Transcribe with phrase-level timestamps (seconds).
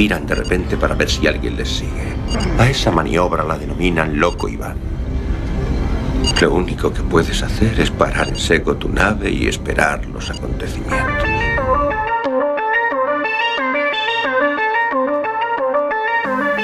[0.00, 2.16] viran de repente para ver si alguien les sigue.
[2.58, 4.78] A esa maniobra la denominan loco Iván.
[6.40, 11.28] Lo único que puedes hacer es parar en seco tu nave y esperar los acontecimientos.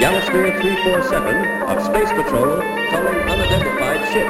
[0.01, 4.29] Yamasphere 347 of Space Patrol calling unidentified ship.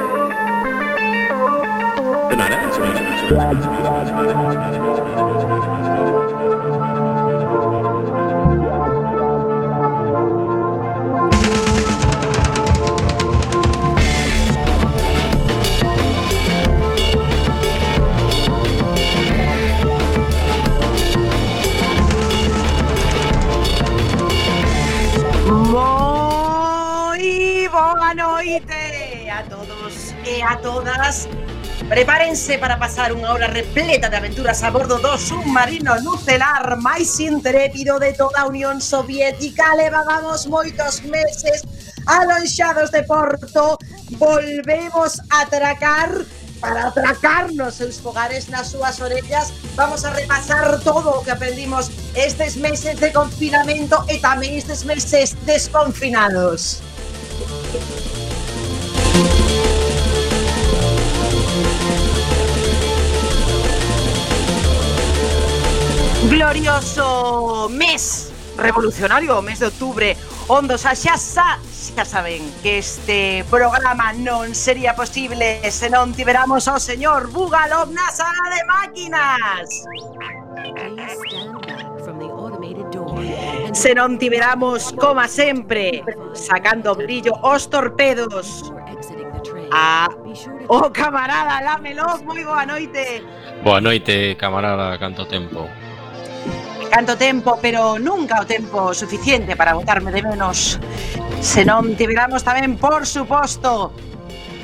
[2.28, 3.06] They're not answering.
[30.46, 31.28] a todas.
[31.88, 37.98] Prepárense para pasar unha hora repleta de aventuras a bordo do submarino nucelar máis intrépido
[38.02, 39.76] de toda a Unión Soviética.
[39.76, 41.62] Levábamos moitos meses
[42.06, 43.78] alonxados de Porto.
[44.18, 46.10] Volvemos a atracar
[46.58, 49.52] para atracar nos seus fogares nas súas orellas.
[49.76, 55.36] Vamos a repasar todo o que aprendimos estes meses de confinamento e tamén estes meses
[55.44, 56.82] desconfinados.
[66.28, 70.06] glorioso mes revolucionario, o mes de outubro,
[70.48, 76.66] onde xa xa, xa xa saben que este programa non sería posible se non tiveramos
[76.66, 79.66] ao señor Bugalov na sala de máquinas.
[83.76, 88.72] Se non tiveramos, como sempre, sacando brillo os torpedos
[89.70, 90.08] a
[90.66, 93.22] o camarada Lamelov, moi boa noite.
[93.62, 95.68] Boa noite, camarada, canto tempo
[96.90, 100.78] canto tempo, pero nunca o tempo suficiente para botarme de menos.
[101.40, 103.92] Senón tiveramos tamén, por suposto,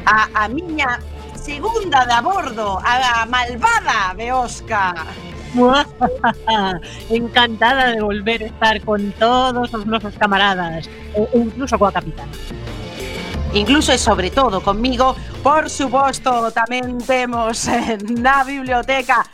[0.06, 0.98] a, a miña
[1.36, 4.94] segunda de a bordo, a, a malvada Beosca.
[7.10, 12.30] Encantada de volver a estar con todos os nosos camaradas, e incluso coa capitán.
[13.52, 15.12] Incluso e sobre todo conmigo,
[15.44, 17.68] por suposto, tamén temos
[18.16, 19.28] na biblioteca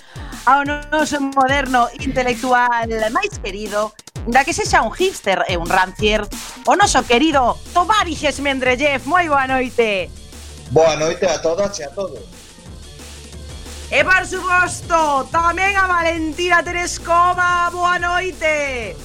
[0.48, 3.92] ao noso moderno intelectual máis querido,
[4.24, 6.24] da que sexa un hipster e un rancier,
[6.64, 9.04] o noso querido Tovarixes Mendrellev.
[9.04, 10.08] Moi boa noite.
[10.72, 12.24] Boa noite a todas e a todos.
[13.92, 18.96] E por suposto, tamén a Valentina Terescova, boa noite.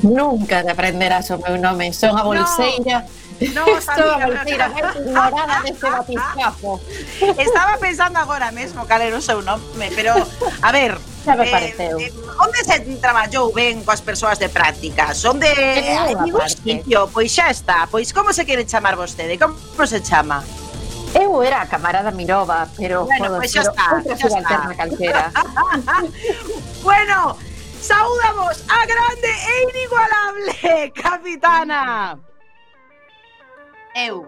[0.00, 3.04] Nunca te aprenderás o meu nome, son a bolseira.
[3.04, 6.80] No Non Estou Alcira, ignorada deste batiscafo.
[7.44, 10.16] Estaba pensando agora mesmo cal era o seu nome, pero
[10.62, 11.98] a ver, Xa me pareceu.
[11.98, 15.10] Eh, eh, onde se traballou ben coas persoas de práctica?
[15.10, 15.50] Son de
[16.22, 17.90] ningún sitio, pois xa está.
[17.90, 19.34] Pois como se quere chamar vostede?
[19.34, 19.58] Como
[19.90, 20.46] se chama?
[21.18, 25.34] Eu era a camarada Mirova, pero bueno, pois xa está, outra subalterna calquera.
[26.86, 27.34] bueno,
[27.82, 32.14] saúdamos a grande e inigualable capitana.
[33.96, 34.26] EU.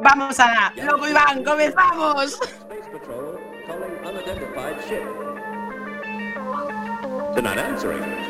[0.00, 2.34] Vamos a la loco Iván, comenzamos.
[2.34, 5.02] Space Patrol calling unidentified ship.
[7.34, 8.21] They're not answering.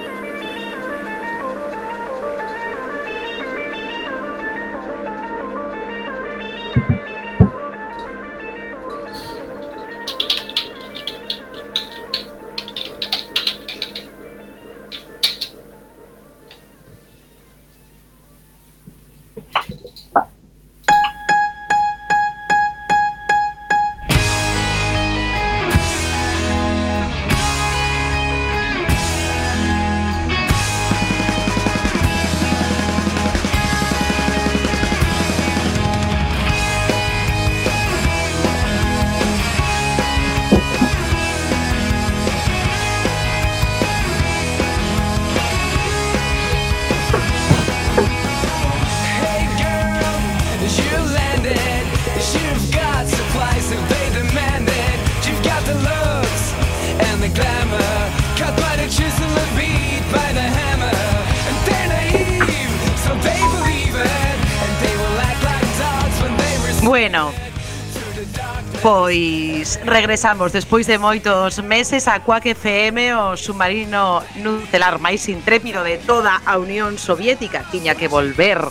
[69.84, 76.38] regresamos despois de moitos meses a Quack FM o submarino nucelar máis intrépido de toda
[76.46, 78.62] a Unión Soviética tiña que volver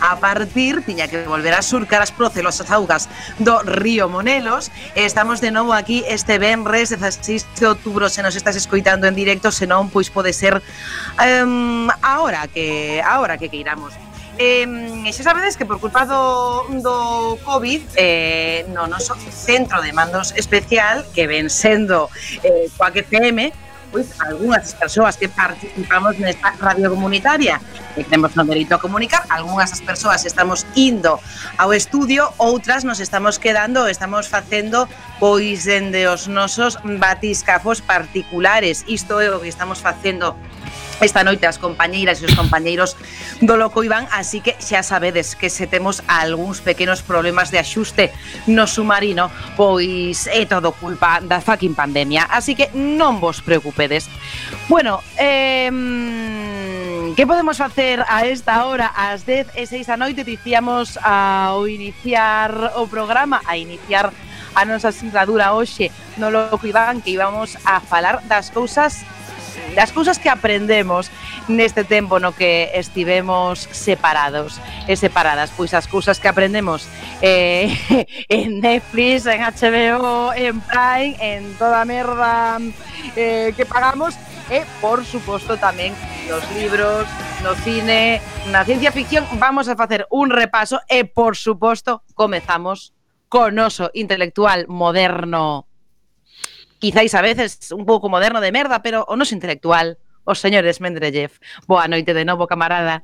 [0.00, 4.72] a partir tiña que volver a surcar as procelosas augas do río Monelos.
[4.96, 9.52] Estamos de novo aquí este venres 16 de outubro, se nos estás escoitando en directo,
[9.52, 10.64] senón pois pode ser
[11.20, 13.92] um, agora que agora que queiramos.
[14.38, 20.30] Eh, xa sabedes que por culpa do, do COVID eh, no noso centro de mandos
[20.38, 22.06] especial que ven sendo
[22.46, 23.02] eh, coa que
[23.90, 27.58] pois algunhas das persoas que participamos nesta radio comunitaria
[27.98, 31.18] que temos no dereito a comunicar, algunhas das persoas estamos indo
[31.58, 34.86] ao estudio, outras nos estamos quedando, estamos facendo
[35.18, 38.86] pois dende os nosos batiscafos particulares.
[38.86, 40.38] Isto é o que estamos facendo
[41.00, 42.98] Esta noite as compañeiras e os compañeiros
[43.38, 48.10] do Loco Iván, así que xa sabedes que se temos algúns pequenos problemas de axuste
[48.50, 54.10] no submarino, pois é todo culpa da fucking pandemia, así que non vos preocupedes.
[54.66, 55.70] Bueno, eh,
[57.14, 62.74] que podemos facer a esta hora, ás 10 e 6 da noite, dicíamos ao iniciar
[62.74, 64.10] o programa, a iniciar
[64.58, 69.06] a nosa singladura hoxe no Loco Iván, que íbamos a falar das cousas
[69.74, 71.10] das cousas que aprendemos
[71.48, 76.86] neste tempo no que estivemos separados e separadas, pois as cousas que aprendemos
[77.22, 77.72] eh,
[78.28, 82.58] en Netflix, en HBO, en Prime, en toda a merda
[83.16, 84.14] eh, que pagamos
[84.50, 85.92] e, por suposto, tamén
[86.24, 87.04] nos libros,
[87.44, 89.28] no cine, na ciencia ficción.
[89.36, 92.96] Vamos a facer un repaso e, por suposto, comezamos
[93.28, 95.67] co noso intelectual moderno
[96.78, 101.32] quizáis a veces un pouco moderno de merda, pero o nos intelectual, os señores Mendrellev.
[101.66, 103.02] Boa noite de novo, camarada.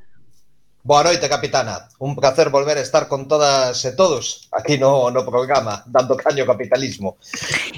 [0.85, 1.89] Boa noite, capitana.
[1.99, 6.45] Un placer volver a estar con todas e todos aquí no, no programa, dando caño
[6.45, 7.17] ao capitalismo.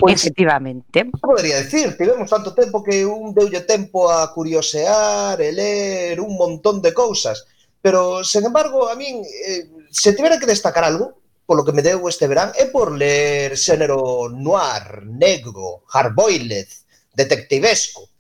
[0.03, 1.07] Pois, Efectivamente.
[1.23, 6.83] Podería decir, tivemos tanto tempo que un deulle tempo a curiosear e ler un montón
[6.83, 7.47] de cousas.
[7.79, 12.03] Pero, sen embargo, a min, eh, se tivera que destacar algo, polo que me deu
[12.11, 16.67] este verán é por ler xénero noir, negro, hardboiled,
[17.15, 18.11] detectivesco.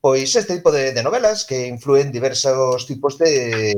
[0.00, 3.72] Pois este tipo de, de novelas que influen diversos tipos de,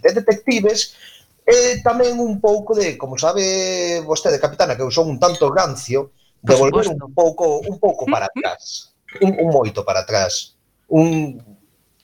[0.00, 0.96] de detectives
[1.42, 6.12] e tamén un pouco de, como sabe vostede, capitana, que eu son un tanto rancio,
[6.38, 10.54] de volver un pouco un pouco para atrás, un, un moito para atrás,
[10.88, 11.40] un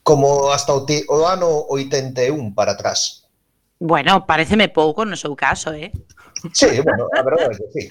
[0.02, 3.17] como hasta o, ti, o ano 81 para atrás.
[3.78, 5.94] Bueno, pareceme pouco no seu caso, eh?
[6.52, 7.84] Sí, bueno, a verdade é que sí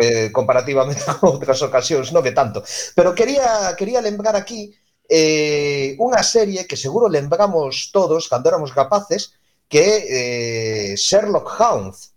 [0.00, 2.62] eh, comparativamente a outras ocasións, non que tanto.
[2.92, 4.74] Pero quería, quería lembrar aquí
[5.08, 9.32] eh, unha serie que seguro lembramos todos cando éramos capaces,
[9.68, 12.12] que é eh, Sherlock Holmes.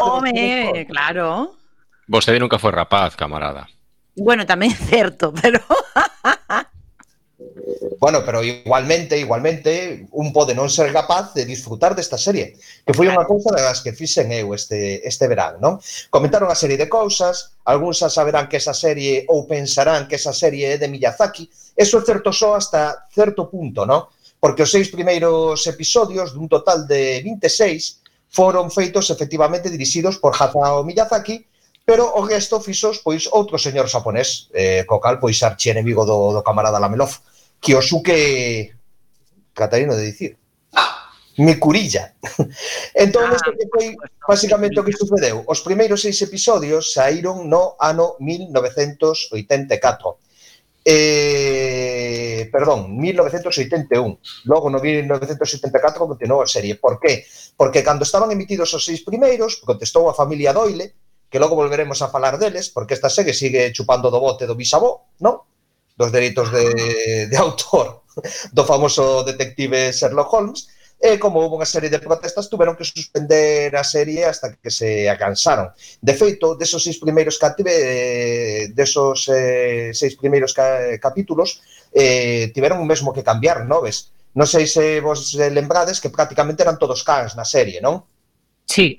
[0.00, 1.56] Home, claro.
[2.06, 3.66] Vostede nunca foi rapaz, camarada.
[4.16, 5.62] Bueno, tamén é certo, pero...
[7.98, 12.54] bueno, pero igualmente, igualmente, un pode non ser capaz de disfrutar desta serie,
[12.86, 15.82] que foi unha cousa das que fixen eu este, este verán, non?
[16.06, 20.30] Comentaron a serie de cousas, algúns xa saberán que esa serie ou pensarán que esa
[20.30, 24.06] serie é de Miyazaki, eso é certo só hasta certo punto, non?
[24.38, 30.86] Porque os seis primeiros episodios dun total de 26 foron feitos efectivamente dirixidos por Hayao
[30.86, 31.42] Miyazaki,
[31.82, 36.46] pero o resto fixos pois outro señor xaponés, eh, co cal pois archienemigo do, do
[36.46, 37.34] camarada Lamelov.
[37.60, 38.76] Kyosuke
[39.52, 40.38] Catarino de dicir.
[41.38, 42.14] Me curilla.
[42.94, 43.96] Entón, ah, isto que foi
[44.26, 45.44] basicamente o que sucedeu.
[45.44, 49.36] Os primeiros seis episodios saíron no ano 1984.
[50.88, 54.48] Eh, perdón, 1981.
[54.48, 56.80] Logo no 1974 continuou a serie.
[56.80, 57.26] Por qué?
[57.56, 60.94] Porque cando estaban emitidos os seis primeiros, contestou a familia Doyle,
[61.28, 65.10] que logo volveremos a falar deles, porque esta serie sigue chupando do bote do bisabó,
[65.20, 65.42] non?
[65.96, 68.04] dos delitos de, de autor
[68.52, 73.68] do famoso detective Sherlock Holmes, e como houve unha serie de protestas, tuveron que suspender
[73.76, 75.68] a serie hasta que se acansaron.
[76.00, 81.60] De feito, desos seis primeiros cative, eh, desos eh, seis primeiros ca, capítulos,
[81.92, 84.08] eh, tiveron mesmo que cambiar non ves?
[84.32, 88.04] Non sei se vos lembrades que prácticamente eran todos cans na serie, non?
[88.64, 88.96] Sí,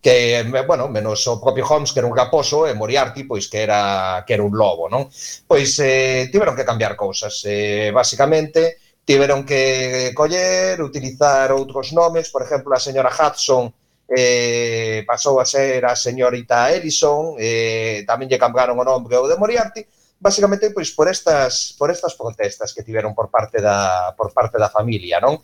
[0.00, 4.22] que, bueno, menos o propio Holmes, que era un raposo, e Moriarty, pois, que era,
[4.26, 5.10] que era un lobo, non?
[5.46, 12.44] Pois eh, tiveron que cambiar cousas, eh, basicamente, tiveron que coller, utilizar outros nomes, por
[12.44, 13.72] exemplo, a señora Hudson
[14.08, 19.36] eh, pasou a ser a señorita Ellison, eh, tamén lle cambiaron o nome ao de
[19.36, 19.84] Moriarty,
[20.20, 24.72] basicamente pois por estas por estas protestas que tiveron por parte da por parte da
[24.72, 25.38] familia, non?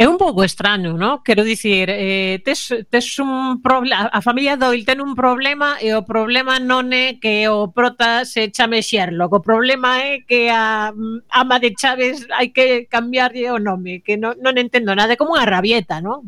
[0.00, 1.22] É un pouco extraño, ¿no?
[1.22, 6.08] Quero dicir, eh, tes, tes un problema, a familia Doyle ten un problema e o
[6.08, 11.28] problema non é que o prota se chame Sherlock, o problema é que a mm,
[11.28, 15.36] ama de Chaves hai que cambiarlle o nome, que non, non entendo nada, é como
[15.36, 16.24] unha rabieta, ¿no?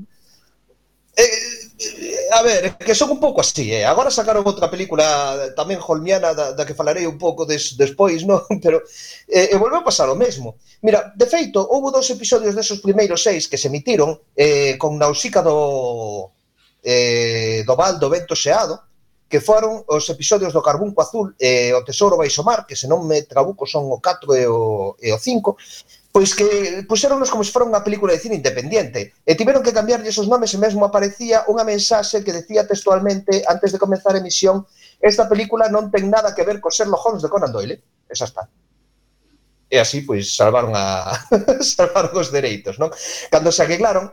[1.17, 1.62] Eh,
[2.33, 3.85] a ver, que son un pouco así, eh?
[3.85, 5.03] agora sacaron outra película
[5.57, 8.41] tamén holmiana da, da que falarei un pouco des, despois, non?
[8.65, 8.85] Pero
[9.27, 10.61] eh, e volveu a pasar o mesmo.
[10.83, 15.43] Mira, de feito, houve dous episodios desos primeiros seis que se emitiron eh, con Nausica
[15.43, 16.31] do
[16.83, 18.92] eh, do Val do Vento Xeado,
[19.33, 23.09] que foron os episodios do Carbunco Azul e o Tesouro Baixo Mar, que se non
[23.09, 27.49] me trabuco son o 4 e o, e o 5, pois que puxéronnos como se
[27.49, 31.49] fora unha película de cine independiente e tiveron que cambiarlle os nomes e mesmo aparecía
[31.49, 34.69] unha mensaxe que decía textualmente antes de comenzar a emisión
[35.01, 37.81] esta película non ten nada que ver co Sherlock Holmes de Conan Doyle.
[38.13, 38.45] Esa está
[39.73, 41.17] e así pois salvaron a
[41.65, 42.93] salvaron os dereitos, non?
[43.33, 44.13] Cando se arreglaron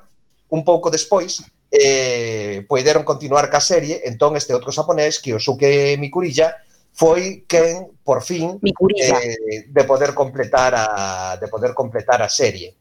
[0.55, 6.57] un pouco despois, eh, poideron continuar ca serie, entón este outro xaponés, Kiyosuke Mikurilla,
[6.93, 9.21] foi quen por fin Mikurilla.
[9.21, 12.75] eh, de poder completar a de poder completar a serie.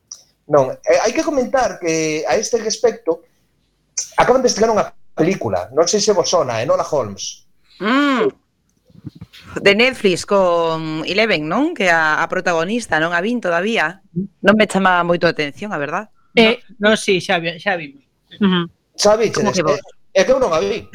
[0.49, 3.29] Non, eh, hai que comentar que a este respecto
[4.17, 7.45] acaban de estrenar unha película, non sei se vos sona, Enola Holmes.
[7.79, 8.33] Mm.
[9.61, 11.77] De Netflix con Eleven, non?
[11.77, 14.01] Que a, a protagonista non a vin todavía.
[14.43, 16.09] Non me chamaba moito a atención, a verdad.
[16.35, 18.03] Eh, non, no, sí, xa, vi, xa vimos.
[18.41, 18.65] Uh -huh.
[18.99, 20.91] Xa víxedes, que é que eu non a vi.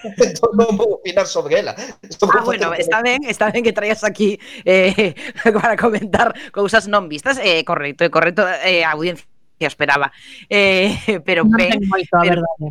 [0.00, 1.74] entón non vou opinar sobre ela.
[2.00, 5.12] Estou ah, ah bueno, está ben, está ben que traías aquí eh,
[5.58, 7.36] para comentar cousas non vistas.
[7.42, 9.26] Eh, correcto, é correcto, eh, a audiencia
[9.60, 10.14] esperaba.
[10.48, 12.40] Eh, pero non ben, ten moito, a pero...
[12.40, 12.66] verdade.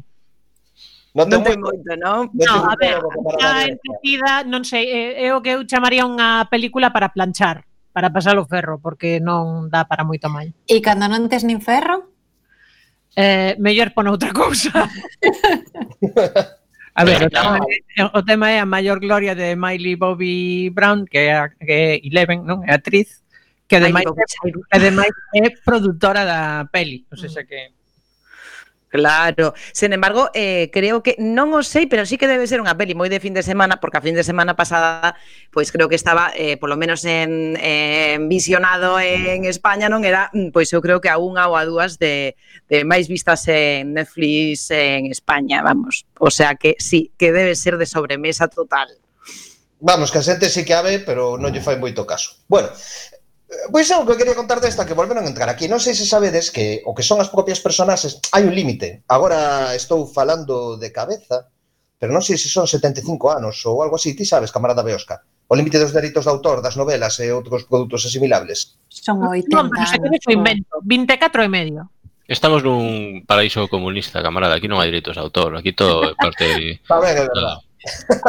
[1.10, 2.20] Non ten, non ten moito, non?
[2.32, 3.02] Non, a ver,
[3.42, 8.14] a entretida, non sei, é, é o que eu chamaría unha película para planchar, para
[8.14, 10.48] pasar o ferro, porque non dá para moito mal.
[10.70, 12.09] E cando non tes nin ferro?
[13.16, 14.72] eh, mellor pon outra cousa.
[17.00, 17.60] A ver, o tema,
[17.96, 21.72] é, o tema é a maior gloria de Miley Bobby Brown, que é, a, que
[21.72, 22.60] é Eleven, non?
[22.68, 23.24] É actriz,
[23.70, 24.04] que ademais,
[24.68, 27.08] ademais é produtora da peli.
[27.08, 27.79] Non sei que...
[28.90, 32.74] Claro, sen embargo, eh, creo que non o sei, pero sí que debe ser unha
[32.74, 35.14] peli moi de fin de semana, porque a fin de semana pasada,
[35.54, 40.50] pois creo que estaba, eh, polo menos en, en visionado en España, non era, mm,
[40.50, 42.34] pois eu creo que a unha ou a dúas de,
[42.66, 46.10] de máis vistas en Netflix en España, vamos.
[46.18, 48.90] O sea que sí, que debe ser de sobremesa total.
[49.78, 52.42] Vamos, que a xente sí que a ve, pero non lle fai moito caso.
[52.50, 52.74] Bueno,
[53.50, 55.66] Eh, pois eu que quería contar desta que volveron a entrar aquí.
[55.66, 59.02] Non sei se sabedes que o que son as propias personaxes hai un límite.
[59.10, 61.50] Agora estou falando de cabeza,
[61.98, 63.02] pero non sei se son 75
[63.34, 64.14] anos ou algo así.
[64.14, 68.06] Ti sabes, camarada Beosca, o límite dos dereitos de autor das novelas e outros produtos
[68.06, 68.78] asimilables.
[68.86, 71.82] Son 80 non, pero se que invento, 24 e medio.
[72.30, 74.62] Estamos nun paraíso comunista, camarada.
[74.62, 75.58] Aquí non hai dereitos de autor.
[75.58, 76.78] Aquí todo é parte...
[76.86, 77.66] a ver, é verdade.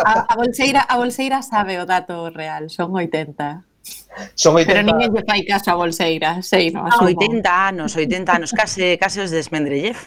[0.01, 3.70] A, a, bolseira, a bolseira sabe o dato real, son 80.
[4.35, 7.15] Son 80 Pero ninguén lle fai caso a Bolseira, sei, no, ah, asumo.
[7.15, 9.99] 80 anos, 80 anos, case, case os de Smendrellev.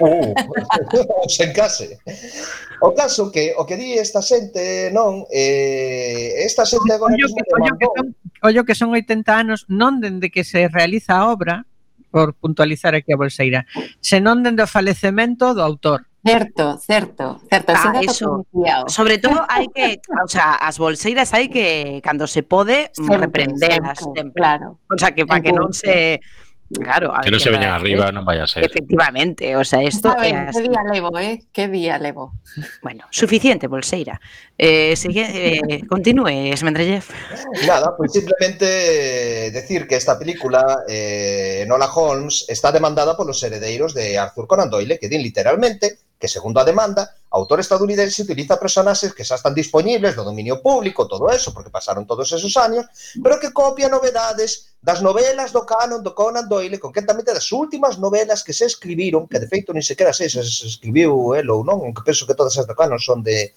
[0.00, 0.34] Uh,
[1.28, 1.98] sen case.
[2.80, 7.42] O caso que o que di esta xente, non, eh, esta xente agora ollo que,
[7.50, 8.06] ollo que, son,
[8.44, 11.66] ollo que son 80 anos non dende que se realiza a obra,
[12.10, 13.66] por puntualizar aquí a Bolseira,
[14.00, 16.07] senón dende o falecemento do autor.
[16.28, 17.72] Certo, certo, certo.
[17.74, 18.46] Ah, eso.
[18.86, 23.16] Sobre todo hai que, o sea, as bolseiras hai que cando se pode mm, sempre,
[23.16, 24.36] reprendelas sempre, sempre.
[24.36, 24.66] Claro.
[24.92, 26.20] O sea, que para que non se
[26.68, 28.60] Claro, a que non se veñan arriba, non vaya a ser.
[28.60, 31.48] Efectivamente, o sea, isto é Que día levo, eh?
[31.48, 32.36] Que día levo.
[32.84, 34.20] Bueno, suficiente, Bolseira.
[34.52, 37.08] Eh, sigue, eh, continúe, Esmendrellev.
[37.64, 38.68] Nada, pues simplemente
[39.48, 44.68] decir que esta película, eh, Nola Holmes, está demandada por los heredeiros de Arthur Conan
[44.68, 49.38] Doyle, que din literalmente que, segundo a demanda, o autor estadounidense utiliza personaxes que xa
[49.38, 52.90] están disponibles do dominio público, todo eso, porque pasaron todos esos años,
[53.22, 58.42] pero que copia novedades das novelas do canon do Conan Doyle, concretamente das últimas novelas
[58.42, 62.02] que se escribiron, que de feito nin sequera sei se escribiu el ou non, aunque
[62.02, 63.54] penso que todas as do canon son de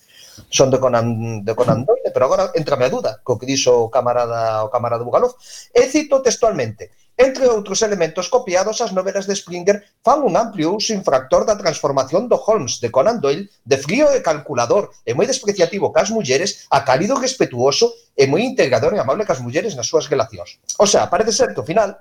[0.50, 3.90] son de Conan, de Conan Doyle, pero agora entrame a duda co que dixo o
[3.90, 5.34] camarada o camarada Bugalov.
[5.74, 6.92] E cito textualmente:
[7.22, 12.26] Entre outros elementos copiados, as novelas de Springer fan un amplio uso infractor da transformación
[12.26, 16.82] do Holmes de Conan Doyle de frío e calculador e moi despreciativo cas mulleres a
[16.82, 20.58] cálido e respetuoso e moi integrador e amable cas mulleres nas súas relacións.
[20.82, 21.94] O sea, parece ser que ao final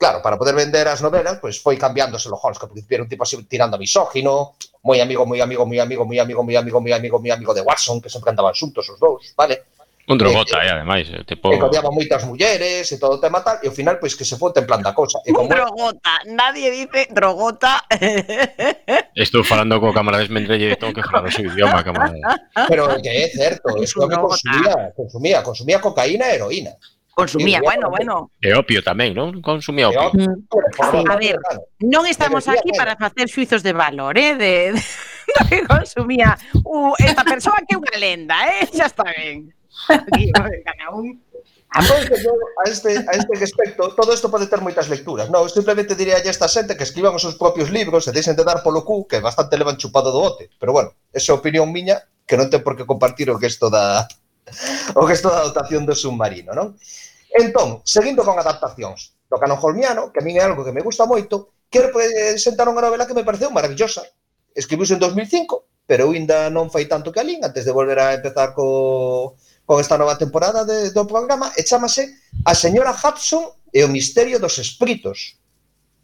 [0.00, 2.96] Claro, para poder vender as novelas, pois pues, foi cambiándose o Holmes, que ao principio
[2.96, 6.40] era un tipo así tirando a misógino, moi amigo, moi amigo, moi amigo, moi amigo,
[6.40, 9.76] moi amigo, moi amigo, moi amigo de Watson, que sempre andaban xuntos os dous, vale?
[10.10, 11.52] Un eh, drogota, eh, eh, ademais, Eh, tipo...
[11.52, 14.26] E eh, odiaba moitas mulleres e todo o tema tal, e ao final, pois, que
[14.26, 15.22] se foi en plan da cosa.
[15.22, 15.46] E como...
[15.46, 17.86] Un drogota, nadie dice drogota.
[19.14, 22.18] Estou falando co camarades mentre lle tengo que falar o seu idioma, camarades.
[22.66, 26.74] Pero que é certo, é que consumía, consumía, consumía cocaína e heroína.
[27.14, 28.30] Consumía, bueno, bueno.
[28.40, 29.38] E opio tamén, non?
[29.44, 30.10] Consumía opio.
[30.10, 30.26] opio.
[30.26, 31.10] Mm.
[31.10, 31.36] A ver,
[31.82, 34.82] non estamos aquí para facer xuizos de valor, eh, de, de,
[35.50, 38.66] de consumía uh, esta persoa que é unha lenda, eh?
[38.72, 39.59] Xa está ben.
[40.92, 41.22] un...
[41.72, 42.32] Entón, yo,
[42.64, 45.30] a este, a este respecto, todo isto pode ter moitas lecturas.
[45.30, 48.42] Non, simplemente diría a esta xente que escriban os seus propios libros e deixen de
[48.42, 50.50] dar polo cu, que bastante levan chupado do bote.
[50.58, 54.02] Pero bueno, esa opinión miña, que non ten por que compartir o que isto da
[54.98, 56.74] o que isto da dotación do submarino, non?
[57.30, 61.06] Entón, seguindo con adaptacións do canon holmiano, que a min é algo que me gusta
[61.06, 64.02] moito, quero presentar unha novela que me pareceu maravillosa.
[64.58, 68.18] Escribiuse en 2005, pero eu ainda non fai tanto que alín, antes de volver a
[68.18, 69.38] empezar co
[69.70, 72.10] con esta nova temporada de, do programa e chamase
[72.42, 75.38] A señora Hudson e o misterio dos espíritos.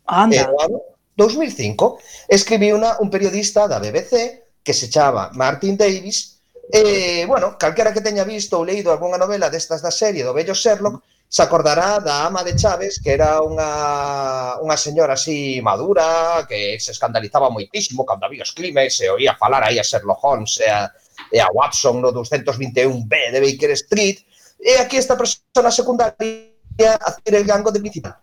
[0.07, 0.39] Anda.
[0.39, 1.99] E, ano 2005
[2.31, 4.15] escribiuna un periodista da BBC
[4.63, 6.39] que se chama Martin Davis
[6.71, 10.55] e, bueno, calquera que teña visto ou leído algunha novela destas da serie do bello
[10.55, 16.79] Sherlock se acordará da ama de Chávez que era unha, unha señora así madura que
[16.79, 20.71] se escandalizaba moitísimo cando había os crimes e oía falar aí a Sherlock Holmes e
[20.71, 20.87] a,
[21.31, 24.23] e a Watson no 221B de Baker Street,
[24.61, 28.17] e aquí esta persona secundaria a hacer el gango de principal.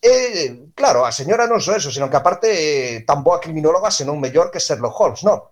[0.00, 4.16] E, claro, a señora non só eso, senón que aparte eh, tan boa criminóloga, senón
[4.16, 5.44] mellor que Sherlock Holmes, non?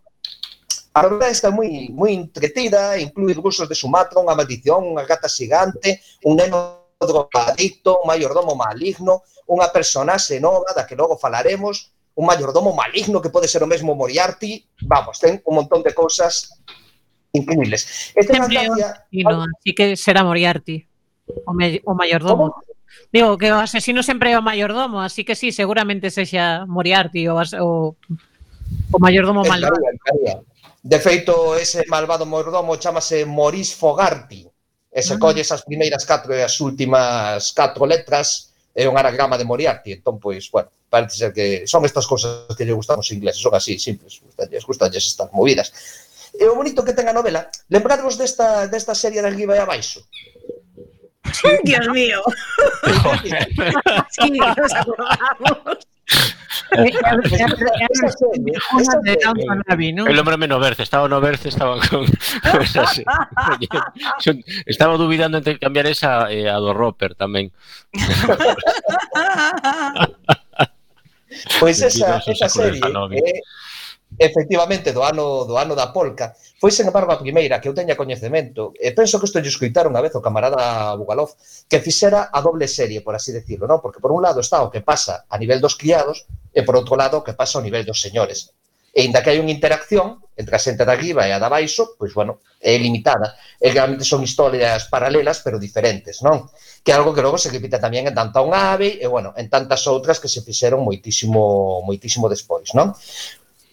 [0.96, 6.00] A novela está moi moi entretida, inclui recursos de Sumatra, unha maldición, unha gata xigante,
[6.24, 9.20] un neno drogadicto, un mayordomo maligno,
[9.52, 13.94] unha personaxe nova da que logo falaremos, un mayordomo maligno que pode ser o mesmo
[13.94, 16.56] Moriarty, vamos, ten un montón de cousas
[17.32, 18.12] disponibles.
[18.14, 20.86] Este Sempre asesino, así que será Moriarty,
[21.44, 22.50] o, me, o mayordomo.
[22.50, 22.62] ¿Cómo?
[23.12, 27.36] Digo que o asesino sempre é o mayordomo, así que sí, seguramente sexa Moriarty o,
[27.36, 27.96] o,
[28.92, 29.76] o mayordomo malvado.
[29.76, 30.36] Estaría, estaría.
[30.82, 34.48] De feito, ese malvado mordomo chamase Maurice Fogarty.
[34.90, 35.64] E se uh -huh.
[35.64, 39.92] primeiras catro e as últimas catro letras é un anagrama de Moriarty.
[39.92, 43.54] Entón, pois, bueno, parece ser que son estas cousas que lle gustan os ingleses, son
[43.54, 44.20] así, simples.
[44.24, 45.72] Gustalles, gustalles estas movidas.
[46.38, 50.06] E o bonito que ten a novela, lembradvos desta, desta serie de arriba e abaixo.
[51.66, 52.22] Dios mío.
[54.14, 55.82] sí, nos acordamos.
[60.06, 62.06] El hombre menos verde, estaba no verde, estaba con
[62.52, 63.04] cosas así.
[64.64, 67.52] Estaba dubidando entre cambiar esa eh, a do Roper tamén.
[71.60, 73.40] pois pues esa, esa serie, eh,
[74.18, 77.94] efectivamente do ano do ano da polca, foi sen embargo a primeira que eu teña
[77.94, 81.38] coñecemento, e penso que isto lle escoitaron a vez o camarada Bugalov,
[81.70, 83.78] que fixera a doble serie, por así decirlo, non?
[83.78, 86.98] Porque por un lado está o que pasa a nivel dos criados e por outro
[86.98, 88.50] lado o que pasa ao nivel dos señores.
[88.90, 91.94] E inda que hai unha interacción entre a xente da riba e a da baixo,
[91.94, 93.38] pois bueno, é limitada.
[93.62, 96.50] E realmente son historias paralelas, pero diferentes, non?
[96.82, 99.46] Que é algo que logo se repite tamén en tanta un ave e, bueno, en
[99.46, 102.90] tantas outras que se fixeron moitísimo moitísimo despois, non?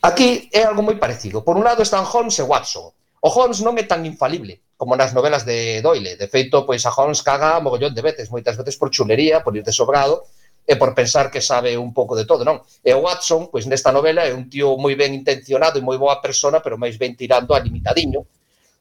[0.06, 1.42] Aquí é algo moi parecido.
[1.42, 2.94] Por un lado están Holmes e Watson.
[3.26, 6.14] O Holmes non é tan infalible como nas novelas de Doyle.
[6.14, 9.66] De feito, pois a Holmes caga mogollón de veces, moitas veces por chulería, por ir
[9.66, 10.30] de sobrado,
[10.62, 12.62] e por pensar que sabe un pouco de todo, non?
[12.86, 16.22] E o Watson, pois nesta novela é un tío moi ben intencionado e moi boa
[16.22, 18.30] persona, pero máis ben tirando a limitadiño,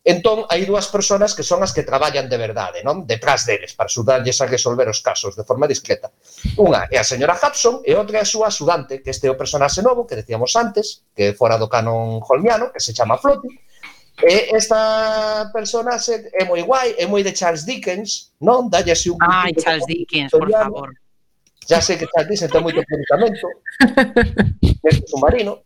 [0.04, 3.08] Entón, hai dúas persoas que son as que traballan de verdade, non?
[3.08, 6.12] Detrás deles, para sudarlles a resolver os casos de forma discreta.
[6.60, 9.40] Unha é a señora Hudson e outra é a súa axudante, que este é o
[9.40, 13.48] personaxe novo que decíamos antes, que fora do canon holmiano, que se chama Floti.
[14.20, 18.68] E esta personaxe é moi guai, é moi de Charles Dickens, non?
[18.68, 19.16] Dalle así un...
[19.24, 20.92] Ai, Charles Dickens, por favor.
[21.64, 23.48] Ya sei que Charles Dickens ten moito publicamento.
[24.84, 25.64] Este submarino.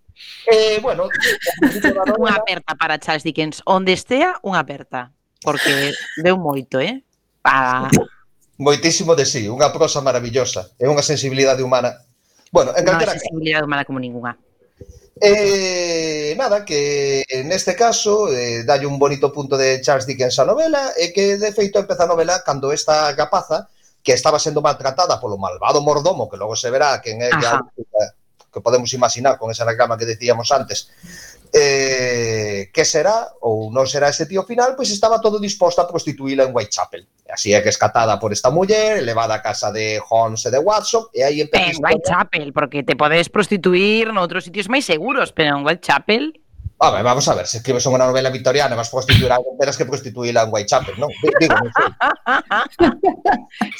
[0.49, 1.09] Eh, bueno,
[2.23, 5.13] unha aperta para Charles Dickens, onde estea unha aperta,
[5.45, 7.05] porque deu moito, eh?
[7.45, 7.93] Para
[8.59, 11.95] moitísimo de sí, unha prosa maravillosa, e unha sensibilidade humana.
[12.51, 14.35] Bueno, en calquera no, sensibilidade humana como ninguna.
[15.21, 20.95] Eh, nada, que neste caso eh, dalle un bonito punto de Charles Dickens a novela
[20.95, 23.67] e que de feito empeza a novela cando esta capaza
[24.03, 27.59] que estaba sendo maltratada polo malvado mordomo que logo se verá quen é que a,
[28.59, 30.91] que podemos imaginar con esa anagrama que decíamos antes
[31.53, 36.45] eh, que será ou non será ese tío final, pois estaba todo disposto a prostituíla
[36.45, 37.07] en Whitechapel.
[37.29, 41.09] Así é que escatada por esta muller, elevada a casa de Holmes e de Watson,
[41.13, 45.65] e aí empeza En Whitechapel, porque te podes prostituir noutros sitios máis seguros, pero en
[45.65, 46.37] Whitechapel...
[46.79, 49.77] A ver, vamos a ver, se escribes unha novela victoriana vas prostituir a alguén, terás
[49.77, 51.11] que prostituíla en Whitechapel, non?
[51.21, 51.91] Digo, non sei.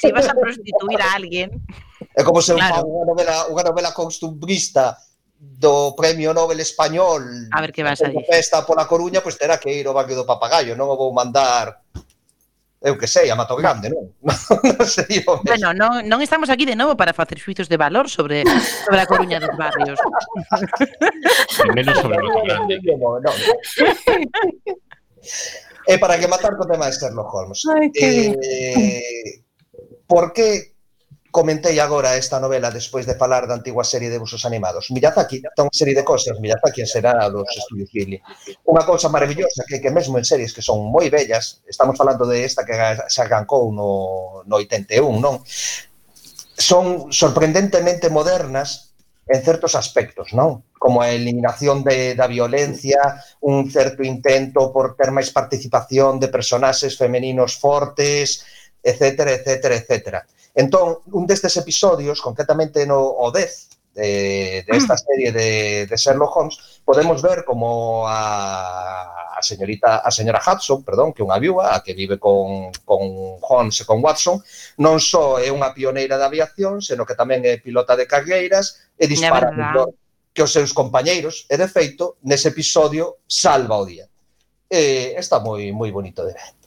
[0.01, 1.49] Se vas a prostituir a alguén...
[2.15, 2.81] É como se claro.
[2.81, 4.97] eu unha novela, unha novela costumbrista
[5.39, 7.23] do Premio Nobel Español
[7.55, 10.19] a ver que vas a festa pola Coruña, pois pues, terá que ir ao barrio
[10.19, 11.79] do Papagayo, non o vou mandar
[12.79, 14.07] eu que sei, a Mato Grande, non?
[14.23, 18.47] non bueno, non, non estamos aquí de novo para facer xuizos de valor sobre,
[18.87, 19.99] sobre a Coruña dos barrios.
[21.75, 22.79] menos sobre Mato Grande.
[22.99, 23.31] No, no.
[25.87, 27.59] e para que matar co tema de Sherlock Holmes.
[27.67, 28.31] Ay, que...
[28.39, 29.43] eh,
[30.07, 30.78] por que
[31.31, 34.89] comentei agora esta novela despois de falar da antiga serie de busos animados.
[34.89, 38.17] Miyazaki ten unha serie de cosas, Miyazaki será dos estudios Ghibli.
[38.65, 42.41] Unha cousa maravillosa que que mesmo en series que son moi bellas, estamos falando de
[42.41, 42.73] esta que
[43.07, 45.41] se arrancou no, no 81, non?
[46.59, 48.89] Son sorprendentemente modernas
[49.29, 50.65] en certos aspectos, non?
[50.81, 56.97] Como a eliminación de, da violencia, un certo intento por ter máis participación de personaxes
[56.97, 58.43] femeninos fortes,
[58.83, 60.25] etcétera, etcétera, etcétera.
[60.55, 64.97] Entón, un destes episodios, concretamente no o 10 de, de esta mm.
[64.97, 71.13] serie de, de Sherlock Holmes, podemos ver como a, a señorita, a señora Hudson, perdón,
[71.13, 74.43] que é unha viúva, a que vive con, con Holmes e con Watson,
[74.83, 79.07] non só é unha pioneira da aviación, senón que tamén é pilota de cargueiras e
[79.07, 79.49] dispara
[80.33, 84.05] que os seus compañeiros, e de feito, nese episodio salva o día.
[84.69, 86.58] E está moi moi bonito de ver.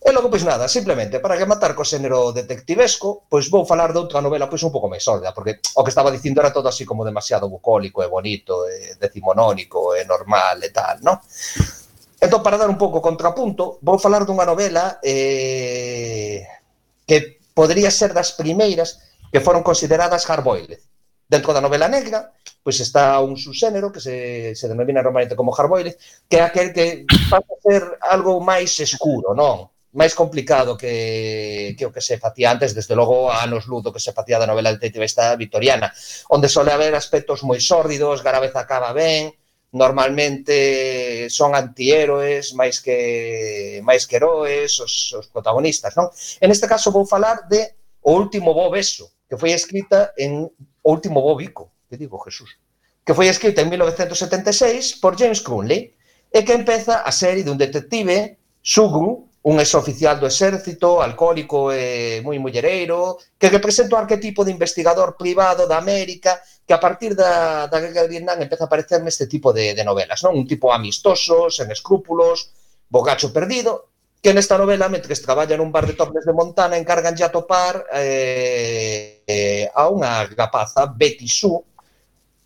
[0.00, 4.24] E logo, pois nada, simplemente, para rematar co xénero detectivesco, pois vou falar de outra
[4.24, 7.04] novela pois un pouco máis sólida, porque o que estaba dicindo era todo así como
[7.04, 11.20] demasiado bucólico e bonito, e decimonónico, e normal e tal, non?
[12.16, 16.48] Entón, para dar un pouco contrapunto, vou falar dunha novela eh,
[17.04, 20.80] que podría ser das primeiras que foron consideradas hardboiled.
[21.28, 22.32] Dentro da novela negra,
[22.64, 27.04] pois está un subxénero que se, se denomina normalmente como hardboiled, que é aquel que
[27.28, 29.68] pasa a ser algo máis escuro, non?
[29.92, 33.90] máis complicado que, que o que se facía antes, desde logo a anos luz do
[33.90, 35.90] que se facía da novela detectivista vitoriana,
[36.30, 39.34] onde sole haber aspectos moi sórdidos, Garavez acaba ben,
[39.72, 46.10] normalmente son antihéroes máis que máis que heroes os, os protagonistas, non?
[46.42, 50.48] En este caso vou falar de O último bo beso, que foi escrita en
[50.80, 52.56] O último bo bico, que digo Jesús,
[53.04, 55.92] que foi escrita en 1976 por James Crumley
[56.32, 62.36] e que empeza a serie dun detective, Sugru, un exoficial do exército, alcohólico e moi
[62.36, 67.80] mullereiro, que representa o arquetipo de investigador privado da América, que a partir da, da
[67.80, 70.36] guerra de Vietnam empeza a aparecer neste tipo de, de novelas, non?
[70.36, 72.52] Un tipo amistoso, sen escrúpulos,
[72.92, 73.88] bogacho perdido,
[74.20, 79.24] que nesta novela, mentre traballa nun bar de toples de Montana, encargan a topar eh,
[79.24, 81.64] eh, a unha rapaza, Betty Sue,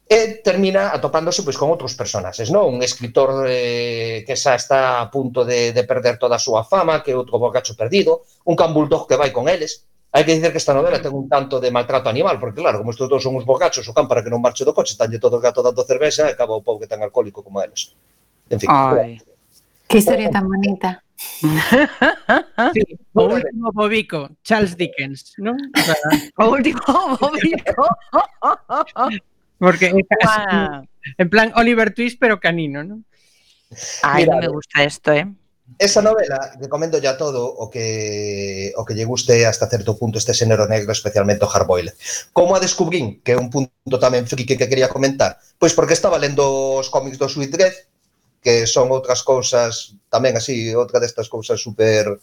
[0.04, 2.68] e termina atopándose pois con outros personaxes, non?
[2.68, 7.00] Un escritor eh, que xa está a punto de, de perder toda a súa fama,
[7.00, 9.88] que é outro bocacho perdido, un can bulldog que vai con eles.
[10.12, 12.92] Hai que dizer que esta novela ten un tanto de maltrato animal, porque claro, como
[12.92, 15.40] estes todos son uns bocachos, o can para que non marche do coche, tanlle todo
[15.40, 17.96] o gato dando cervexa e acaba o pobo que tan alcohólico como eles.
[18.52, 18.68] En fin.
[18.68, 19.16] Ai.
[19.88, 21.00] Que historia tan bonita.
[21.16, 22.82] Sí,
[23.16, 25.56] o último bobico, Charles Dickens, non?
[26.38, 27.88] O último bobico.
[29.58, 30.86] Porque wow.
[31.18, 33.02] en plan Oliver Twist, pero canino, ¿no?
[34.02, 35.26] Ay, Mira, no me gusta esto, ¿eh?
[35.78, 40.36] Esa novela, recomendo ya todo o que o que lle guste hasta certo punto este
[40.36, 41.96] xénero negro, especialmente o hardboiled.
[42.36, 46.20] Como a descubrín, que é un punto tamén friki que quería comentar, pois porque estaba
[46.20, 46.44] lendo
[46.78, 47.76] os cómics do Sweet Red,
[48.44, 52.20] que son outras cousas, tamén así, outra destas cousas super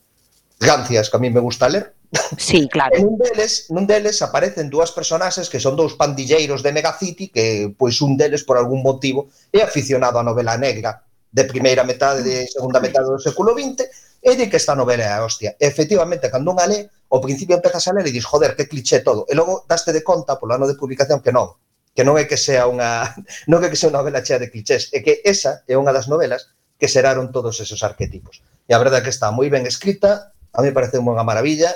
[0.62, 1.94] gancias que a mí me gusta ler.
[2.38, 2.96] Sí, claro.
[3.00, 7.74] E nun deles, nun deles aparecen dúas personaxes que son dous pandilleiros de Megacity que
[7.74, 12.46] pois un deles por algún motivo é aficionado á novela negra de primeira metade de
[12.52, 13.88] segunda metade do século XX
[14.22, 15.56] e di que esta novela é a hostia.
[15.58, 19.02] E, efectivamente, cando unha lé, ao principio empezas a ler e dis, joder, que cliché
[19.02, 19.26] todo.
[19.26, 21.58] E logo daste de conta polo ano de publicación que non,
[21.96, 23.08] que non é que sea unha
[23.52, 26.06] non é que sea unha novela chea de clichés, é que esa é unha das
[26.12, 28.44] novelas que xeraron todos esos arquetipos.
[28.68, 31.72] E a verdade é que está moi ben escrita, a mí parece unha maravilla,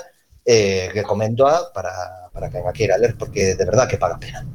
[0.46, 4.46] e recomendo a para, para quen a queira ler, porque de verdad que paga pena.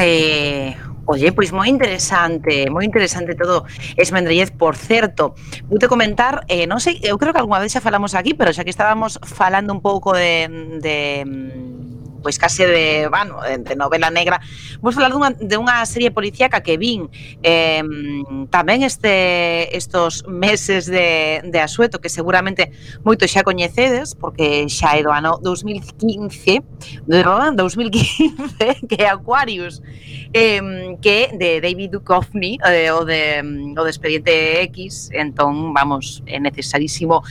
[0.00, 3.68] Eh, oye, pois moi interesante, moi interesante todo
[4.00, 5.36] Esmendrellez, por certo.
[5.68, 8.64] Vou comentar, eh, non sei, eu creo que algunha vez xa falamos aquí, pero xa
[8.64, 10.48] que estábamos falando un pouco de,
[12.22, 14.40] pois case de, bueno, de novela negra.
[14.80, 17.08] Vou falar dunha, de unha serie policíaca que vin
[17.42, 17.82] eh,
[18.48, 22.72] tamén este, estos meses de, de asueto, que seguramente
[23.04, 26.62] moito xa coñecedes, porque xa é do ano 2015,
[27.08, 27.16] do
[27.56, 29.82] 2015, que é Aquarius,
[30.32, 33.40] eh, que de David Duchovny, eh, o, de,
[33.76, 37.22] o de Expediente X, entón, vamos, é necesarísimo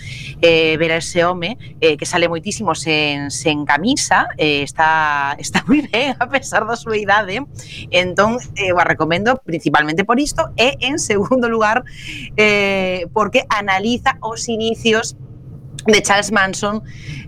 [0.42, 5.36] eh, ver a ese home, eh, que sale moitísimo sen, sen camisa, eh, está está
[5.38, 7.44] está moi ben a pesar da súa idade.
[7.92, 11.84] Entón, eh, o eh, recomendo principalmente por isto e en segundo lugar
[12.40, 15.20] eh, porque analiza os inicios
[15.86, 16.84] de Charles Manson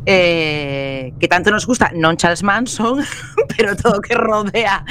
[0.06, 3.04] eh, que tanto nos gusta non Charles Manson
[3.56, 4.84] pero todo que rodea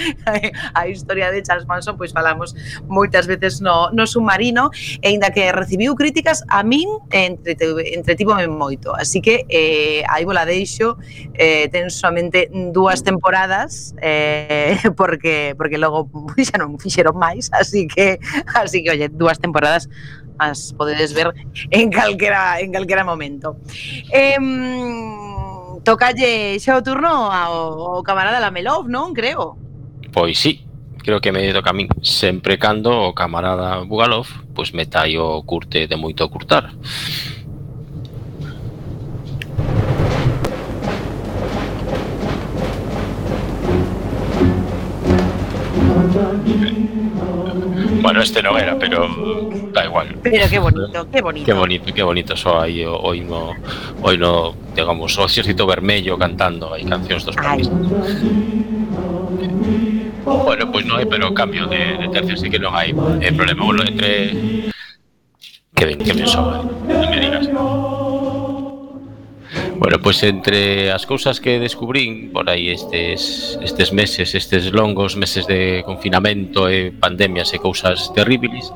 [0.74, 2.54] a historia de Charles Manson pois falamos
[2.86, 4.70] moitas veces no, no submarino
[5.02, 7.56] e inda que recibiu críticas a min entre,
[7.94, 8.94] entretívome moito.
[8.94, 10.98] Así que eh, aí vos la deixo
[11.34, 18.18] eh, ten somente dúas temporadas eh, porque porque logo xa non fixeron máis así que
[18.54, 19.88] así que oye dúas temporadas
[20.40, 21.36] as podedes ver
[21.70, 23.60] en calquera, en calquera momento.
[24.08, 24.40] Eh,
[25.84, 29.12] tocalle xa o turno ao, ao camarada Lamelov, non?
[29.12, 29.60] Creo.
[30.10, 30.64] Pois sí,
[31.02, 35.42] creo que me toca a min sempre cando o camarada Bugalov pois meta aí o
[35.42, 36.72] curte de moito curtar
[46.50, 46.79] Okay.
[48.00, 49.06] Bueno, este non era, pero
[49.72, 50.16] da igual.
[50.24, 51.46] Pero que bonito, que bonito.
[51.46, 53.52] Que bonito, que bonito só aí o oino,
[54.02, 57.72] oino, digamos, o exército vermello cantando aí cancións dos países.
[60.24, 63.68] Bueno, pois non hai, pero cambio de, de tercio sí que non hai eh, problema.
[63.68, 64.72] Bueno, entre...
[65.76, 66.96] Que ben, que ben sobe, ¿eh?
[66.96, 67.46] non me digas.
[69.80, 75.16] Bueno, pois pues entre as cousas que descubrín por aí estes, estes meses, estes longos
[75.16, 78.68] meses de confinamento e pandemias e cousas terribles,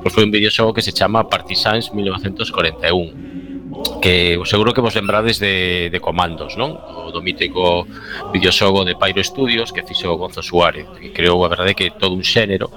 [0.00, 5.92] pues foi un videoxogo que se chama Partisans 1941 que seguro que vos lembrades de,
[5.92, 6.72] de comandos, non?
[6.72, 7.84] O do mítico
[8.32, 12.24] videoxogo de Pyro Studios que fixo Gonzo Suárez, que creou a verdade que todo un
[12.24, 12.72] xénero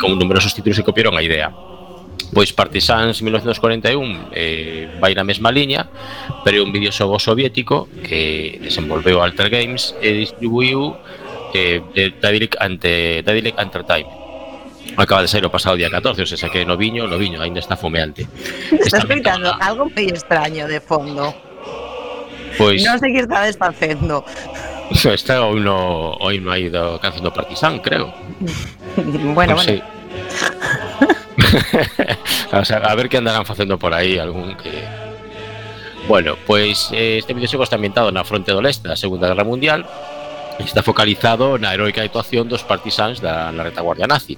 [0.00, 1.52] con numerosos títulos que copiaron a idea.
[2.30, 5.90] Pois Partisans 1941 eh, vai na mesma liña,
[6.46, 10.94] pero é un vídeo soviético que desenvolveu Alter Games e distribuiu
[11.54, 11.82] eh,
[12.22, 14.14] Daedalic ante Daedalic Entertainment.
[14.96, 17.58] Acaba de sair o pasado día 14, o sea que no viño, no viño, ainda
[17.58, 18.26] está fomeante.
[18.70, 21.34] Estás gritando algo moi extraño de fondo.
[22.54, 22.78] Pois...
[22.86, 24.22] Non sei que estades facendo.
[24.90, 28.14] Este está o himno, o himno aí do canción do Partizan, creo.
[29.34, 29.66] bueno, pois, bueno.
[29.66, 29.78] Sí.
[32.52, 34.84] o sea, a ver que andarán facendo por aí algún que
[36.08, 39.86] Bueno, pois eh, este videoxogo está ambientado na fronte do leste da Segunda Guerra Mundial.
[40.58, 44.36] E está focalizado na heroica actuación dos partisans da na retaguardia nazi.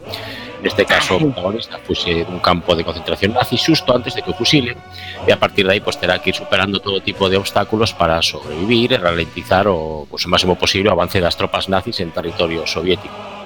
[0.62, 4.36] Neste caso, o protagonista fuse dun campo de concentración nazi xusto antes de que o
[4.36, 4.78] fusilen
[5.26, 8.22] e a partir de aí pois, terá que ir superando todo tipo de obstáculos para
[8.22, 12.68] sobrevivir e ralentizar o, pois, o máximo posible o avance das tropas nazis en territorio
[12.68, 13.41] soviético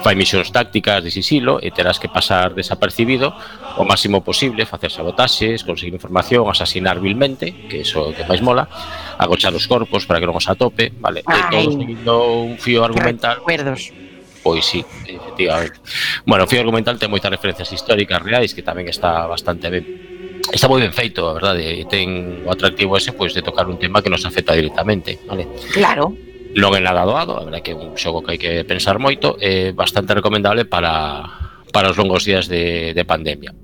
[0.00, 3.36] fai misións tácticas de sisilo e terás que pasar desapercibido
[3.76, 8.40] o máximo posible, facer sabotaxes, conseguir información, asasinar vilmente, que iso é o que máis
[8.40, 8.66] mola,
[9.20, 11.20] agochar os corpos para que non os atope, vale?
[11.28, 11.64] Ai.
[11.64, 12.14] E todo seguindo
[12.48, 13.44] un fío argumental.
[13.44, 13.92] Recuerdos.
[14.40, 15.76] Pois sí, efectivamente.
[16.24, 19.84] Bueno, o fío argumental ten moitas referencias históricas reais que tamén está bastante ben
[20.48, 23.76] está moi ben feito, a verdade, e ten o atractivo ese pois de tocar un
[23.76, 25.44] tema que nos afecta directamente, vale?
[25.76, 28.98] Claro non é nada doado, a verdade que é un xogo que hai que pensar
[28.98, 31.22] moito, é bastante recomendable para,
[31.70, 33.54] para os longos días de, de pandemia.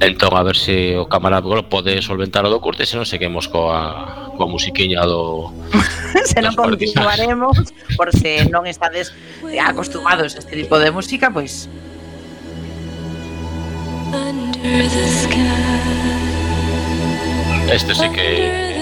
[0.00, 4.32] Entón, a ver se o camarada pode solventar o do corte, se non seguimos coa,
[4.36, 5.52] coa musiquiña do...
[6.28, 7.60] se non continuaremos,
[7.96, 9.12] por se non estades
[9.60, 11.68] acostumados a este tipo de música, pois...
[14.14, 15.84] Under the sky.
[17.70, 18.73] Este sí que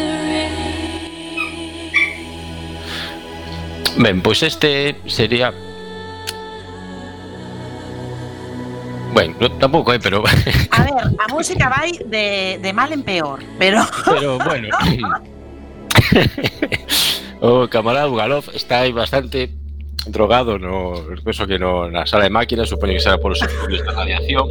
[3.98, 5.52] Ben, pois este sería...
[9.12, 10.24] Bueno, no, tampouco hai, pero...
[10.72, 14.72] A ver, a música vai de, de mal en peor, pero Pero bueno.
[17.40, 19.50] o camarada Bugalov está aí bastante
[20.07, 23.85] drogado no penso que no, na sala de máquinas supoño que será por os estudios
[23.87, 24.48] da radiación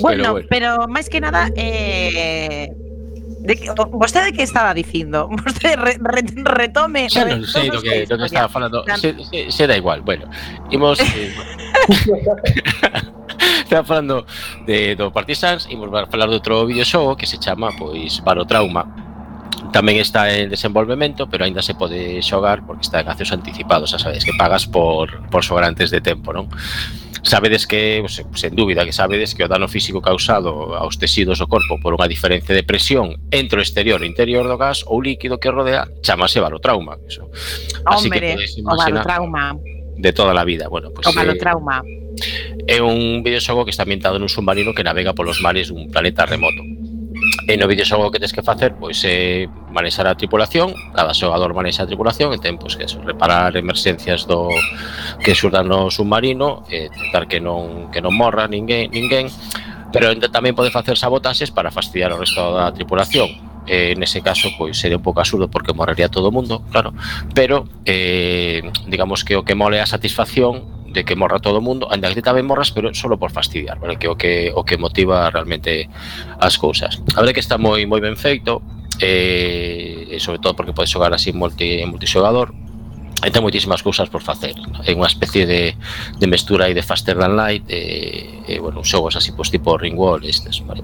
[0.00, 0.48] bueno, bueno.
[0.48, 2.68] pero máis que nada eh
[3.42, 5.28] De que, vostede que estaba dicindo?
[5.44, 7.10] Vostede re, re, retome...
[7.10, 8.86] Xa non sei do que, do que estaba falando.
[8.94, 10.06] Se, se, se da igual.
[10.06, 10.30] Bueno,
[10.70, 11.02] imos...
[11.02, 11.34] Eh,
[13.66, 14.26] estaba falando
[14.66, 18.86] de, do Partisans, imos falar de outro videoxogo que se chama, pois, Barotrauma.
[19.74, 23.98] Tamén está en desenvolvemento, pero aínda se pode xogar porque está en acceso anticipado, xa
[23.98, 26.46] sabes, que pagas por, por xogar antes de tempo, non?
[27.22, 28.02] Sabedes que,
[28.34, 32.10] sen dúbida que sabedes que o dano físico causado aos tecidos do corpo por unha
[32.10, 35.86] diferencia de presión entre o exterior e o interior do gas ou líquido que rodea
[36.02, 36.98] chamase barotrauma.
[37.06, 37.30] Eso.
[37.86, 38.74] Así Hombre, que podes imaginar...
[38.74, 39.44] O barotrauma
[40.02, 40.66] de toda a vida.
[40.66, 41.82] Bueno, pues, o barotrauma.
[41.86, 42.02] Eh,
[42.66, 46.62] é un videoxogo que está ambientado nun submarino que navega polos mares dun planeta remoto
[47.48, 51.10] E no vídeo xogo que tens que facer pois é eh, manexar a tripulación, cada
[51.10, 54.46] xogador manexa a tripulación e ten pois que eso, reparar emerxencias do
[55.18, 59.26] que xurdan no submarino, e eh, tentar que non que non morra ninguén, ninguén,
[59.90, 63.28] pero ainda tamén pode facer sabotaxes para fastidiar o resto da tripulación.
[63.66, 66.94] Eh, nese caso pois sería un pouco absurdo porque morrería todo o mundo, claro,
[67.34, 71.88] pero eh, digamos que o que mole a satisfacción de que morra todo o mundo,
[71.90, 73.96] ainda que tamén morras, pero solo por fastidiar, vale?
[73.96, 75.88] que o que o que motiva realmente
[76.38, 77.00] as cousas.
[77.16, 78.60] A verdade que está moi moi ben feito,
[79.00, 82.52] eh, sobre todo porque podes xogar así multi, en multixogador,
[83.22, 85.78] e ten moitísimas cousas por facer é unha especie de,
[86.18, 90.26] de mestura aí de Faster Than Light e, e bueno, xogos así pois, tipo Ringwall
[90.26, 90.82] estes, vale?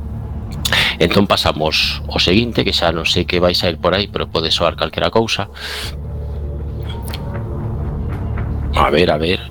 [1.03, 4.31] entón pasamos ao seguinte que xa non sei que vais a ir por aí pero
[4.31, 5.51] pode soar calquera cousa
[8.79, 9.43] a ver, a ver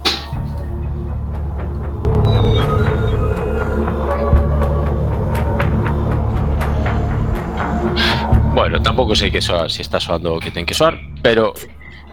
[8.57, 11.53] Bueno, tampouco sei que soa, se está soando o que ten que soar, pero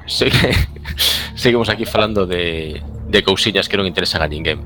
[0.07, 0.31] se,
[1.35, 4.61] seguimos aquí falando de, de que non interesan a ninguén.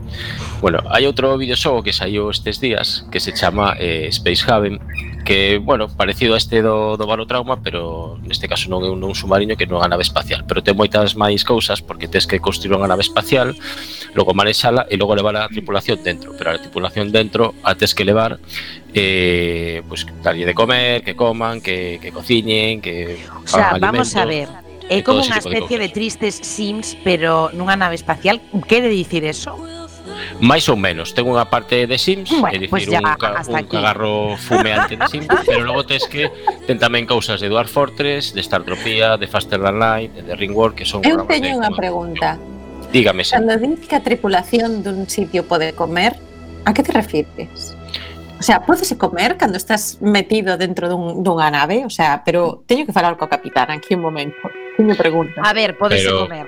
[0.60, 4.82] Bueno, hai outro videoxogo que saiu estes días que se chama eh, Space Haven
[5.28, 9.12] que, bueno, parecido a este do, do barotrauma, pero neste caso non é un, un
[9.12, 12.40] submarino que non é unha nave espacial, pero ten moitas máis cousas porque tes que
[12.40, 13.52] construir unha nave espacial,
[14.16, 18.08] logo manexala e logo levar a tripulación dentro, pero a tripulación dentro a tes que
[18.08, 18.40] levar
[18.96, 24.24] eh, pues, darlle de comer, que coman, que, que cociñen, que O sea, vamos alimento,
[24.24, 24.48] a ver,
[24.88, 29.60] é como unha especie de, de tristes Sims, pero nunha nave espacial, quere dicir eso?
[30.40, 31.14] máis ou menos.
[31.14, 33.74] Ten unha parte de Sims, bueno, é dicir, pues ya, un, ca un aquí.
[33.74, 36.30] cagarro fumeante de Sims, pero logo tes que
[36.66, 40.86] ten tamén cousas de Dwarf Fortress, de Startropia, de Faster Than Light, de Ringworld, que
[40.86, 41.02] son...
[41.02, 42.38] Eu teño unha pregunta.
[42.92, 43.34] Dígame, sí.
[43.34, 46.16] Cando dices que a tripulación dun sitio pode comer,
[46.64, 47.74] a que te refires?
[48.38, 51.82] O sea, podese comer cando estás metido dentro dun, dunha nave?
[51.82, 54.46] O sea, pero teño que falar co capitán aquí un momento.
[54.78, 55.42] Teño pregunta.
[55.42, 56.30] A ver, podese pero...
[56.30, 56.46] comer.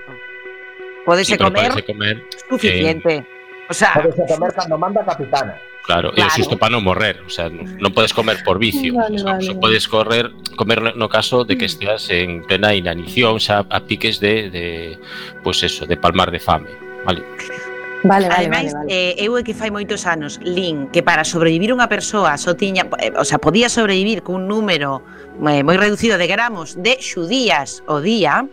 [1.04, 3.14] Podese sí, comer, comer eh, suficiente.
[3.16, 3.39] Eh
[3.70, 5.54] O sea, podes comer cando manda a capitana.
[5.86, 6.30] Claro, claro.
[6.36, 9.54] e para non morrer, o sea, non podes comer por vicio, vale, o sea, vale.
[9.56, 10.28] Podes correr,
[10.58, 11.72] comer no caso de que mm.
[11.72, 14.66] esteas en plena inanición, xa a piques de, de
[15.46, 16.68] pues eso, de palmar de fame,
[17.06, 17.22] vale?
[18.02, 19.18] Vale, vale, Ademais, vale, vale.
[19.18, 22.90] Eh, eu é que fai moitos anos lin que para sobrevivir unha persoa só tiña,
[22.98, 25.00] eh, o sea, podía sobrevivir cun número
[25.46, 28.50] eh, moi reducido de gramos de xudías o día,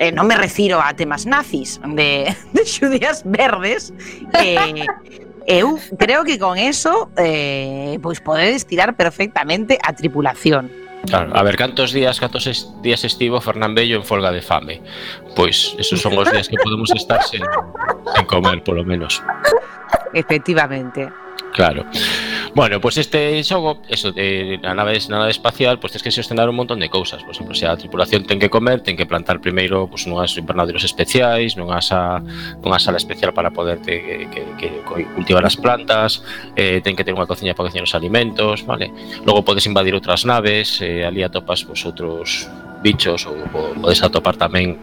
[0.00, 3.92] eh, non me refiro a temas nazis de, de xudías verdes,
[4.40, 4.88] eh,
[5.44, 10.72] eu creo que con eso eh, pois podedes tirar perfectamente a tripulación.
[11.06, 14.80] Claro, a ver, cantos días, cantos es, días estivo Fernán Bello en folga de fame?
[15.36, 17.40] Pois esos son os días que podemos estar sen,
[18.16, 19.22] sen comer, polo menos.
[20.12, 21.08] Efectivamente.
[21.52, 21.84] Claro.
[22.54, 26.10] Bueno, pues este xogo, eso de na nave, na nave espacial, pois pues, tens que
[26.10, 29.06] xestionar un montón de cousas, por exemplo, se a tripulación ten que comer, ten que
[29.06, 32.18] plantar primeiro pois pues, nunhas invernaderos especiais, nunha sa,
[32.58, 36.26] nunha sala especial para poder te, que, que, que cultivar as plantas,
[36.58, 38.90] eh, ten que ter unha cociña para cociñar os alimentos, vale?
[39.22, 42.50] Logo podes invadir outras naves, eh, ali atopas pois, outros
[42.82, 43.38] bichos ou
[43.78, 44.74] podes atopar tamén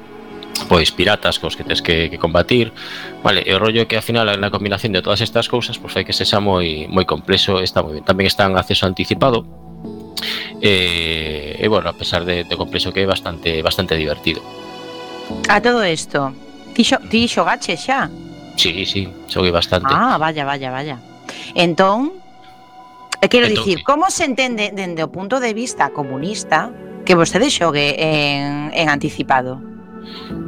[0.66, 2.74] pois piratas cos que tes que, que combatir
[3.24, 5.94] vale, e o rollo é que ao final na combinación de todas estas cousas pois
[5.94, 9.46] fai que sexa moi moi complexo está moi ben tamén está en acceso anticipado
[10.62, 14.42] e, e bueno, a pesar de, de complexo que é bastante bastante divertido
[15.50, 16.34] A todo isto
[16.74, 18.10] Ti, ti xogache xa?
[18.58, 20.98] Sí, sí, xoguei bastante Ah, vaya, vaya, vaya
[21.54, 22.14] Entón,
[23.30, 23.84] quero entón, dicir, sí.
[23.84, 26.74] como se entende dende o punto de vista comunista
[27.06, 29.77] que vostede xogue en, en anticipado?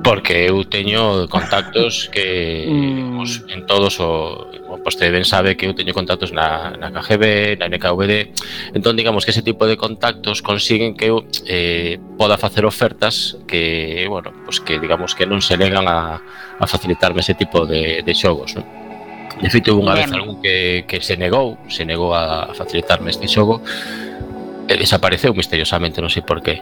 [0.03, 3.51] Porque eu teño contactos que mm.
[3.51, 4.47] en todos o
[4.83, 8.31] pois te ben sabe que eu teño contactos na, na KGB, na NKVD
[8.73, 14.05] entón digamos que ese tipo de contactos consiguen que eu eh, poda facer ofertas que,
[14.07, 16.21] bueno, pues que digamos que non se negan a,
[16.59, 18.65] a facilitarme ese tipo de, de xogos, non?
[19.39, 20.03] De feito, unha ben.
[20.03, 23.63] vez algún que, que se negou, se negou a facilitarme este xogo,
[24.69, 26.61] e desapareceu misteriosamente, non sei por qué.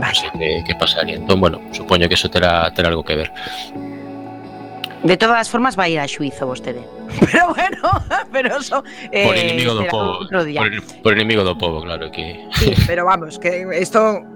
[0.00, 0.14] Vale.
[0.14, 1.16] sei que, que pasaría.
[1.16, 3.30] Entón, bueno, supoño que eso terá, terá algo que ver.
[5.06, 6.82] De todas formas vai ir a xuizo vostede.
[7.22, 7.86] Pero bueno,
[8.32, 8.82] pero eso
[9.12, 10.26] eh, por inimigo do povo.
[10.26, 10.70] Por,
[11.02, 12.42] por enemigo do povo, claro que.
[12.58, 14.26] Sí, pero vamos, que isto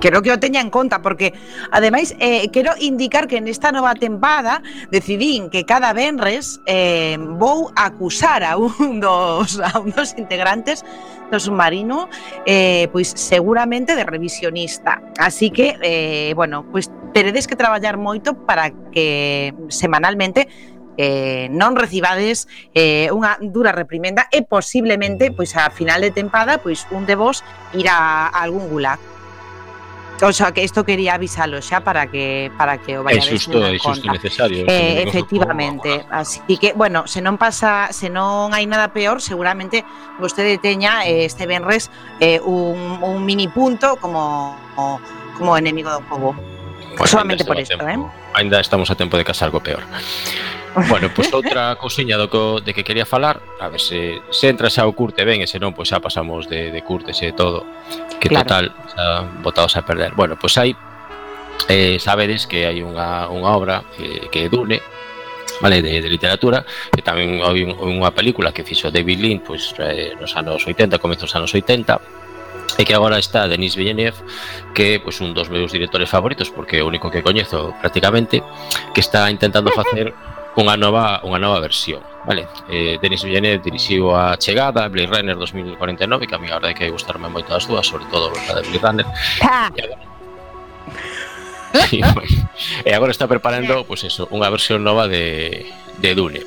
[0.00, 1.34] quero mm, que o teña en conta porque
[1.74, 4.62] ademais eh, quero indicar que nesta nova tempada
[4.94, 10.86] decidín que cada venres eh, vou acusar a un dos a un dos integrantes
[11.32, 12.12] do submarino,
[12.44, 15.00] eh, pois seguramente de revisionista.
[15.18, 20.48] Así que, eh, bueno, pois teredes que traballar moito para que semanalmente
[20.96, 26.84] eh, non recibades eh, unha dura reprimenda e posiblemente pois a final de tempada pois
[26.92, 27.40] un de vos
[27.72, 29.00] irá a algún gulag.
[30.22, 33.58] O sea, que isto quería avisalo xa para que para que o vayades é xusto,
[33.58, 34.14] é xusto conta.
[34.14, 34.62] necesario.
[34.70, 39.82] Eh, efectivamente, así que bueno, se non pasa, se non hai nada peor, seguramente
[40.22, 41.90] vostede teña eh, este venres
[42.22, 44.54] eh, un, un mini punto como
[45.34, 46.38] como enemigo do pobo.
[46.92, 48.06] Bueno, Solamente por isto, tempo.
[48.06, 48.38] eh?
[48.38, 49.82] Ainda estamos a tempo de casar algo peor.
[50.74, 54.48] Bueno, pois pues outra cousiña do que, de que quería falar, a ver se, se
[54.48, 57.12] entra xa o curte ben, e se non, pois pues xa pasamos de, de curte
[57.12, 57.68] e todo,
[58.16, 58.48] que claro.
[58.48, 59.04] total, xa
[59.44, 60.16] botados a perder.
[60.16, 60.70] Bueno, pois pues hai,
[61.68, 64.80] eh, sabedes que hai unha, unha obra eh, que, que Dune,
[65.60, 66.64] vale, de, de literatura,
[66.96, 71.28] e tamén hai unha película que fixo David Lynn pois, eh, nos anos 80, comezos
[71.28, 72.00] dos anos 80,
[72.80, 74.16] e que agora está Denis Villeneuve,
[74.72, 78.40] que é pois, un dos meus directores favoritos, porque é o único que coñezo prácticamente,
[78.96, 80.16] que está intentando facer
[80.56, 82.46] unha nova unha nova versión vale?
[82.68, 86.92] Eh, Denis Villeneuve dirixiu a chegada Blade Runner 2049 que a mí a verdade que
[86.92, 89.06] gustarme moito as dúas sobre todo a de Blade Runner.
[91.90, 92.28] E agora,
[92.84, 95.64] e agora está preparando pois pues eso, unha versión nova de,
[95.98, 96.44] de Dune.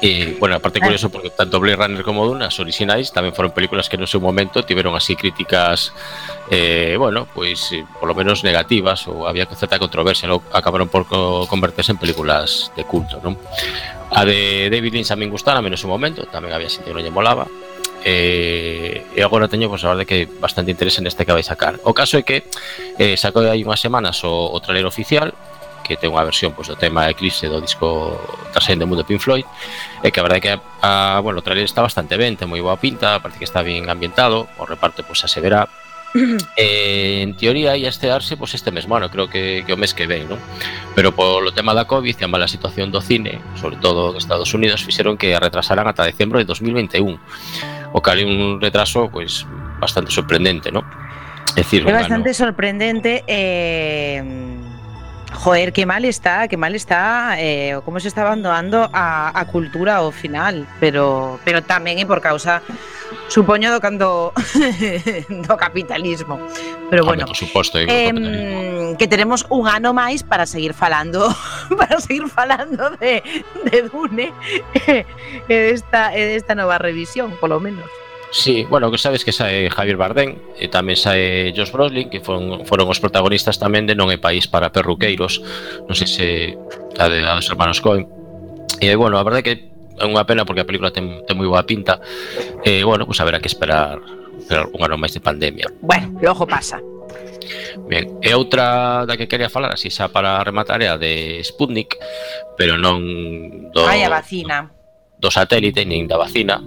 [0.00, 0.84] E, bueno, aparte ah.
[0.88, 4.16] curioso porque tanto Blade Runner como Dune as orixinais tamén foron películas que no seu
[4.16, 5.92] momento tiveron así críticas
[6.48, 7.68] eh, bueno, pois
[8.00, 10.40] por lo menos negativas ou había certa controversia, non?
[10.56, 13.36] acabaron por co converterse en películas de culto, non?
[14.10, 17.12] A de David Lynch tamén gustara menos un momento, tamén había xente que non lle
[17.12, 17.44] molaba.
[18.00, 21.76] Eh, e agora teño, pois, pues, a verdade que bastante interese neste que vai sacar.
[21.84, 22.48] O caso é que
[22.96, 25.36] eh, sacou hai unhas semanas o, o trailer oficial
[25.90, 28.14] que ten unha versión pois, do tema Eclipse do disco
[28.54, 29.42] Transcend Mundo Pink Floyd
[30.06, 30.52] e que a verdade é que
[30.86, 33.90] a, bueno, o trailer está bastante ben, ten moi boa pinta parece que está ben
[33.90, 35.66] ambientado o reparto pois, xa se verá
[36.54, 40.06] eh, en teoría ia estrearse pois, este mesmo ano, creo que, que o mes que
[40.06, 40.38] ven, non?
[40.94, 44.54] Pero polo tema da COVID e a mala situación do cine, sobre todo dos Estados
[44.54, 47.18] Unidos, fixeron que a retrasaran ata decembro de 2021,
[47.90, 49.42] o cal é un retraso pois,
[49.82, 50.86] bastante sorprendente, non?
[51.58, 52.38] É, decir, é bastante ano...
[52.38, 54.22] sorprendente eh,
[55.34, 59.96] Joder, qué mal está, qué mal está, eh, cómo se está abandonando a, a cultura
[59.96, 62.60] ao final, pero, pero tamén é por causa,
[63.28, 64.34] supoño, do, cando,
[65.30, 66.36] do capitalismo.
[66.90, 68.12] Pero bueno, por suposto, eh,
[68.98, 71.30] que teremos un ano máis para seguir falando,
[71.78, 73.22] para seguir falando de,
[73.64, 74.34] de Dune
[74.84, 75.06] e
[75.48, 77.88] desta, de esta nova revisión, polo menos.
[78.32, 82.62] Sí, bueno, que sabes que sae Javier Bardem e tamén sae Josh Brolin, que foron,
[82.62, 85.42] foron os protagonistas tamén de Non é País para Perruqueiros,
[85.90, 86.26] non sei se
[86.94, 88.06] a de a dos hermanos Coen.
[88.78, 89.54] E bueno, a verdade é que
[89.98, 91.98] é unha pena porque a película ten, ten moi boa pinta.
[92.62, 93.98] E bueno, pues haberá que esperar,
[94.38, 95.66] esperar un ano máis de pandemia.
[95.82, 96.78] Bueno, logo pasa.
[97.90, 101.98] Ben, e outra da que quería falar, así xa para rematar, é a de Sputnik,
[102.54, 103.02] pero non
[103.74, 103.82] do...
[103.82, 104.70] Vai a vacina.
[105.18, 106.62] Do satélite, nin da vacina,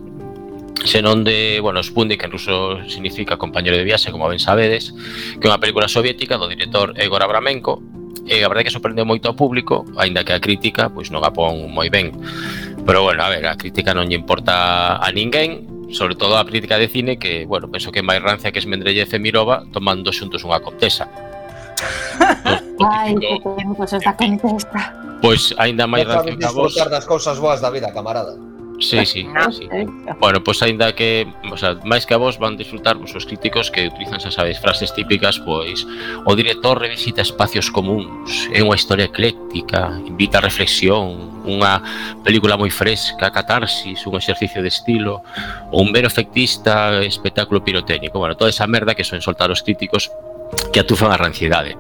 [0.84, 4.94] senón de, bueno, Spundi, que en ruso significa compañero de viaxe, como ben sabedes,
[5.40, 7.80] que é unha película soviética do director Egor Abramenko,
[8.24, 11.32] e a verdade que sorprendeu moito ao público, aínda que a crítica pois non a
[11.32, 12.16] pon moi ben.
[12.84, 16.80] Pero bueno, a ver, a crítica non lle importa a ninguén, sobre todo a crítica
[16.80, 20.60] de cine que, bueno, penso que é máis rancia que esmendrellece Mirova tomando xuntos unha
[20.64, 21.08] contesa.
[22.84, 24.80] Ai, que temos esta contesta.
[25.20, 26.76] Pois aínda máis rancia que a vos.
[26.76, 28.36] das cousas boas da vida, camarada.
[28.80, 29.86] Sí, ah, sí, sí.
[30.20, 33.70] Bueno, pois aínda que, o sea, máis que a vos van disfrutar pois, os críticos
[33.72, 35.86] que utilizan, xa sabes, frases típicas, pois
[36.26, 41.80] o director revisita espacios comuns, é unha historia ecléctica, invita a reflexión, unha
[42.26, 45.24] película moi fresca, catarsis, un exercicio de estilo,
[45.72, 48.20] ou un mero efectista, espectáculo pirotécnico.
[48.20, 50.12] Bueno, toda esa merda que son soltar os críticos
[50.74, 51.78] que atufan a ranciedade.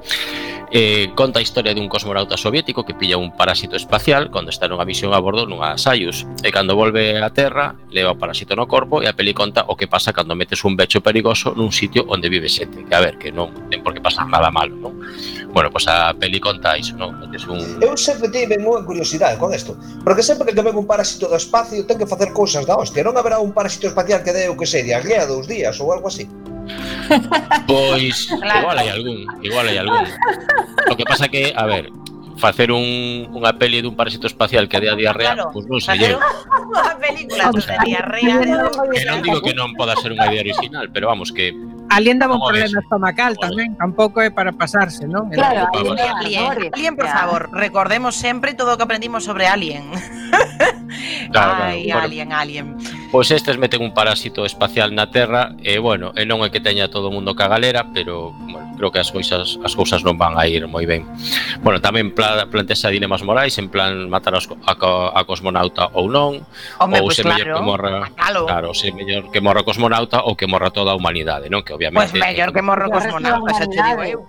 [0.76, 4.90] Eh, conta a historia dun cosmonauta soviético que pilla un parásito espacial cando está nunha
[4.90, 8.98] misión a bordo nunha Soyuz e cando volve á Terra leva o parásito no corpo
[8.98, 12.26] e a peli conta o que pasa cando metes un becho perigoso nun sitio onde
[12.26, 14.98] vive xente que a ver, que non ten por que pasar nada malo non?
[15.54, 17.22] bueno, pois pues a peli conta iso non?
[17.22, 17.62] Metes un...
[17.78, 21.86] Eu sempre tive moi curiosidade con isto porque sempre que ven un parásito do espacio
[21.86, 24.66] ten que facer cousas da hostia non haberá un parásito espacial que dé o que
[24.66, 24.98] sei, de
[25.30, 26.26] dous días ou algo así
[27.68, 28.60] Pois, claro.
[28.62, 30.06] igual hai algún, igual hai algún.
[30.92, 31.90] O que pasa que, a ver,
[32.38, 36.18] facer un, unha peli dun parásito espacial que dea diarrea, claro, pois non se lle.
[36.18, 38.36] Unha película o sea, diarrea.
[38.92, 41.54] Que non digo que non poda ser unha idea original, pero vamos que
[41.94, 45.30] Alien daba un problema estomacal tamén, tampouco é para pasarse, non?
[45.30, 46.44] Claro, alien, alien,
[46.74, 49.86] alien, por favor, recordemos sempre todo o que aprendimos sobre Alien.
[51.34, 51.74] Claro, claro.
[51.74, 52.06] Ai, bueno.
[52.06, 52.68] Alien, Alien.
[53.14, 56.90] Pois estes meten un parásito espacial na Terra e, bueno, e non é que teña
[56.90, 60.34] todo o mundo ca galera, pero bueno, creo que as cousas as cousas non van
[60.34, 61.06] a ir moi ben.
[61.62, 64.74] Bueno, tamén pla, plantexa dilemas morais en plan matar os, a,
[65.14, 66.42] a cosmonauta ou non,
[66.82, 68.50] Home, ou pues se claro, que morra, matalo.
[68.50, 71.62] claro, se mellor que morra o cosmonauta ou que morra toda a humanidade, non?
[71.62, 74.20] Que obviamente Pois pues mellor que morra o cosmonauta, xa te digo eu.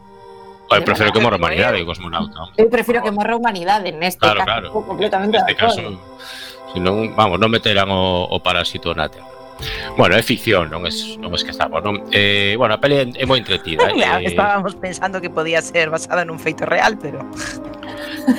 [0.68, 2.52] Eu prefiro que morra a humanidade que o cosmonauta.
[2.60, 4.84] Eu prefiro que morra a humanidade neste claro, caso, claro.
[4.84, 5.96] completamente neste de acordo.
[5.96, 6.04] Caso,
[6.80, 9.34] non vamos, non meterán o, o parásito na terra.
[9.96, 12.02] Bueno, é ficción, non es, non estamos, non?
[12.10, 13.86] Eh, bueno, a peli é, é moi entretida.
[13.94, 17.22] Claro, eh, estábamos pensando que podía ser basada nun feito real, pero...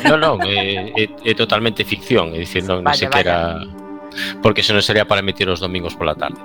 [0.10, 3.36] Non, non, é, é, é totalmente ficción, é dicir, non, vale, non sequera...
[3.62, 3.86] Vale.
[4.42, 6.40] Porque senón sería para emitir os domingos pola tarde.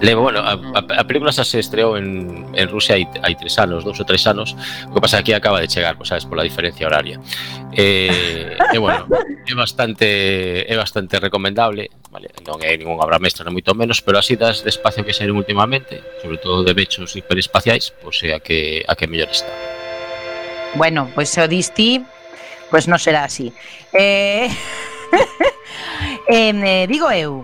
[0.00, 3.86] Levo, bueno, a, a película xa se estreou en, en Rusia hai, hai tres anos,
[3.86, 4.56] dous ou tres anos.
[4.90, 7.20] O que pasa que aquí acaba de chegar, pois, sabes, pola diferencia horaria.
[7.72, 10.06] E, eh, e bueno, é bastante,
[10.66, 14.62] é bastante recomendable vale, Non é ningún obra mestra, non moito menos Pero así das
[14.62, 18.94] de espacio que saíron últimamente Sobre todo de bechos hiperespaciais Pois é a que, a
[18.94, 19.50] que mellor está.
[20.78, 21.98] Bueno, pois se o disti
[22.70, 23.50] Pois non será así.
[23.90, 24.46] Eh...
[26.30, 27.42] eh, digo eu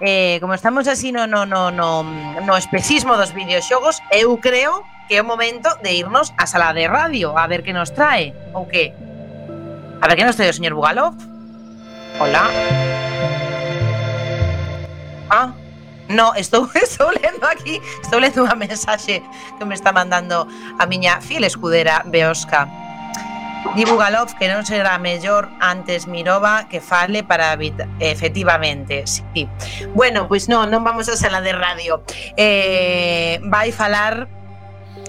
[0.00, 5.16] eh, como estamos así no, no, no, no, no especismo dos videoxogos, eu creo que
[5.16, 8.66] é o momento de irnos á sala de radio a ver que nos trae, ou
[8.66, 8.92] que?
[10.00, 11.14] A ver que nos trae o señor Bugalov.
[12.20, 12.48] Hola.
[15.28, 15.52] Ah,
[16.08, 19.24] No, estou, estou lendo aquí, estou lendo unha mensaxe
[19.56, 20.44] que me está mandando
[20.76, 22.68] a miña fiel escudera Beosca.
[23.72, 27.56] Di Bugalov que non será mellor antes Mirova que fale para
[27.98, 29.48] efectivamente, sí.
[29.96, 32.04] Bueno, pois pues non, non vamos a sala de radio.
[32.36, 34.28] Eh, vai falar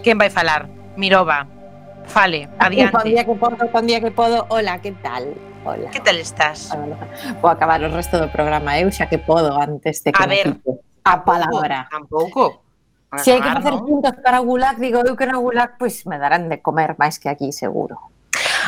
[0.02, 0.72] quen vai falar?
[0.96, 1.46] Mirova.
[2.08, 2.98] Fale, ah, adiante.
[2.98, 4.46] Un día que podo, un día que podo.
[4.50, 5.36] Hola, que tal?
[5.66, 5.90] Hola.
[5.90, 6.70] Que tal estás?
[7.42, 7.86] Vou acabar ¿eh?
[7.86, 10.62] o resto do programa eu xa que podo antes de que a ver,
[11.04, 11.90] a palabra.
[11.90, 12.62] Tampouco.
[13.18, 13.86] Se si hai que facer no?
[13.86, 16.94] puntos para o Gulag, digo eu que no Gulag, pois pues, me darán de comer
[17.02, 18.15] máis que aquí, seguro.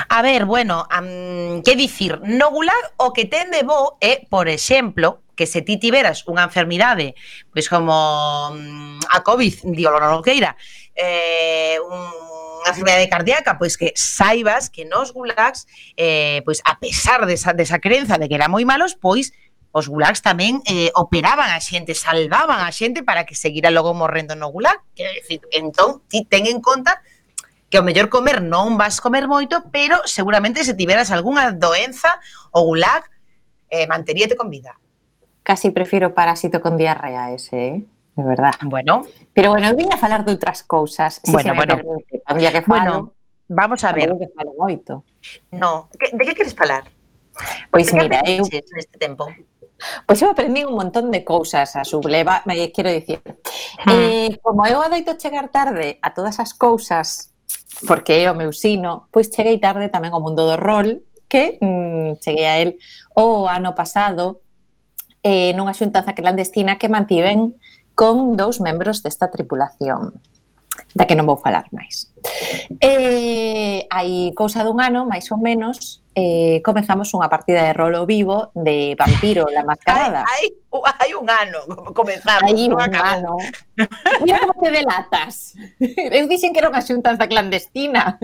[0.09, 5.21] A ver, bueno, um, que dicir, no gulag o que tende bo é, por exemplo,
[5.35, 7.13] que se ti tiveras unha enfermidade,
[7.53, 7.93] pois como
[8.53, 10.57] mm, a COVID, digo, non queira,
[10.97, 17.53] eh, unha enfermidade cardíaca, pois que saibas que nos gulags, eh, pois a pesar desa,
[17.53, 19.31] desa crenza de que eran moi malos, pois
[19.71, 24.33] os gulags tamén eh, operaban a xente, salvaban a xente para que seguira logo morrendo
[24.33, 24.81] no gulag.
[24.97, 26.97] Quero dicir, entón, ti ten en conta
[27.69, 32.19] que ao mellor comer non vas comer moito, pero seguramente se tiveras algunha doenza
[32.55, 33.03] ou un lag,
[33.67, 34.79] eh, manteríate con vida.
[35.43, 37.77] Casi prefiro parásito con diarrea ese, eh?
[38.17, 38.53] de verdad.
[38.63, 39.05] Bueno.
[39.33, 41.21] Pero bueno, vine a falar de outras cousas.
[41.23, 41.75] Si bueno, se bueno.
[41.77, 43.13] Permite, un día que falo, bueno,
[43.47, 44.09] vamos a ver.
[44.17, 45.05] Que falo moito.
[45.51, 46.89] No, de que queres falar?
[47.69, 48.43] Pois pues mira, eu...
[48.49, 49.29] Eh, Neste tempo?
[50.09, 52.41] Pois eu aprendí un montón de cousas a subleva,
[52.73, 53.21] quero dicir.
[53.85, 53.93] Hmm.
[53.93, 57.36] Eh, como eu adoito chegar tarde a todas as cousas
[57.85, 62.23] porque é o meu sino, pois cheguei tarde tamén ao mundo do rol, que mm,
[62.23, 62.79] cheguei a él
[63.13, 64.41] o ano pasado
[65.21, 67.59] eh, nunha xuntanza clandestina que mantiven
[67.93, 70.17] con dous membros desta tripulación,
[70.95, 72.09] da que non vou falar máis.
[72.79, 78.49] E hai cousa dun ano, máis ou menos, eh, comezamos unha partida de rolo vivo
[78.57, 80.25] de Vampiro, la mascarada.
[80.25, 81.61] Hai, hai, hai un ano,
[81.93, 82.49] comezamos.
[82.49, 83.37] Hai un ano.
[84.25, 85.53] Mira como te delatas.
[85.77, 88.17] Eu dixen que era unha xuntas da clandestina.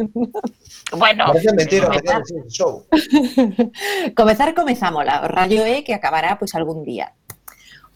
[0.93, 1.29] Bueno.
[1.33, 2.85] Parece mentira, comezar, que show.
[4.19, 5.25] comezar comezámola.
[5.25, 7.13] O rayo é que acabará pois pues, algún día.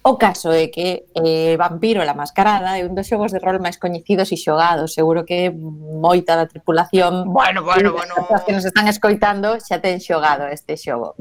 [0.08, 3.76] O caso é que eh, Vampiro la Mascarada é un dos xogos de rol máis
[3.76, 4.96] coñecidos e xogados.
[4.96, 8.16] Seguro que moita da tripulación bueno, bueno, bueno.
[8.48, 11.20] que nos están escoitando xa ten xogado este xogo.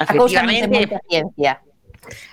[0.00, 1.60] A cousa non ten moita ciencia.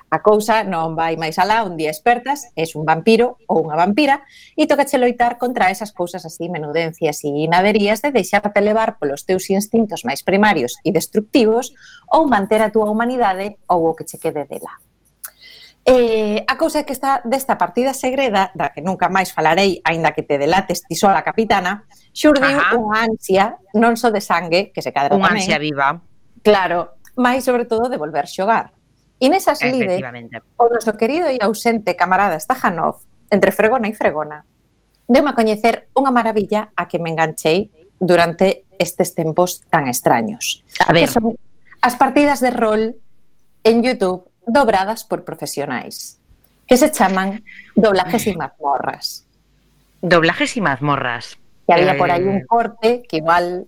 [0.07, 4.23] A cousa non vai máis alá, un día espertas, és un vampiro ou unha vampira
[4.55, 9.51] e tocache loitar contra esas cousas así menudencias e inaderías de deixarte levar polos teus
[9.51, 11.75] instintos máis primarios e destructivos
[12.07, 14.79] ou manter a túa humanidade ou o que che quede dela.
[15.83, 20.13] Eh, a cousa é que está desta partida segreda, da que nunca máis falarei, aínda
[20.13, 22.77] que te delates ti sola capitana, xurdiu Ajá.
[22.77, 25.41] unha ansia, non só de sangue, que se cadra unha tamén.
[25.41, 25.97] Ansia viva.
[26.45, 28.77] Claro, máis sobre todo de volver xogar.
[29.17, 30.01] E nesas lide,
[30.57, 33.01] o noso querido e ausente camarada Stajanov,
[33.33, 34.45] entre fregona e fregona,
[35.09, 40.61] deu a coñecer unha maravilla a que me enganchei durante estes tempos tan extraños.
[40.81, 41.09] A ver.
[41.09, 41.37] Que son
[41.81, 42.97] as partidas de rol
[43.65, 46.19] en YouTube dobradas por profesionais,
[46.67, 47.43] que se chaman
[47.75, 49.25] doblajes e mazmorras.
[50.01, 51.37] Doblajes e mazmorras.
[51.67, 52.45] Que había por aí un eh.
[52.47, 53.67] corte que igual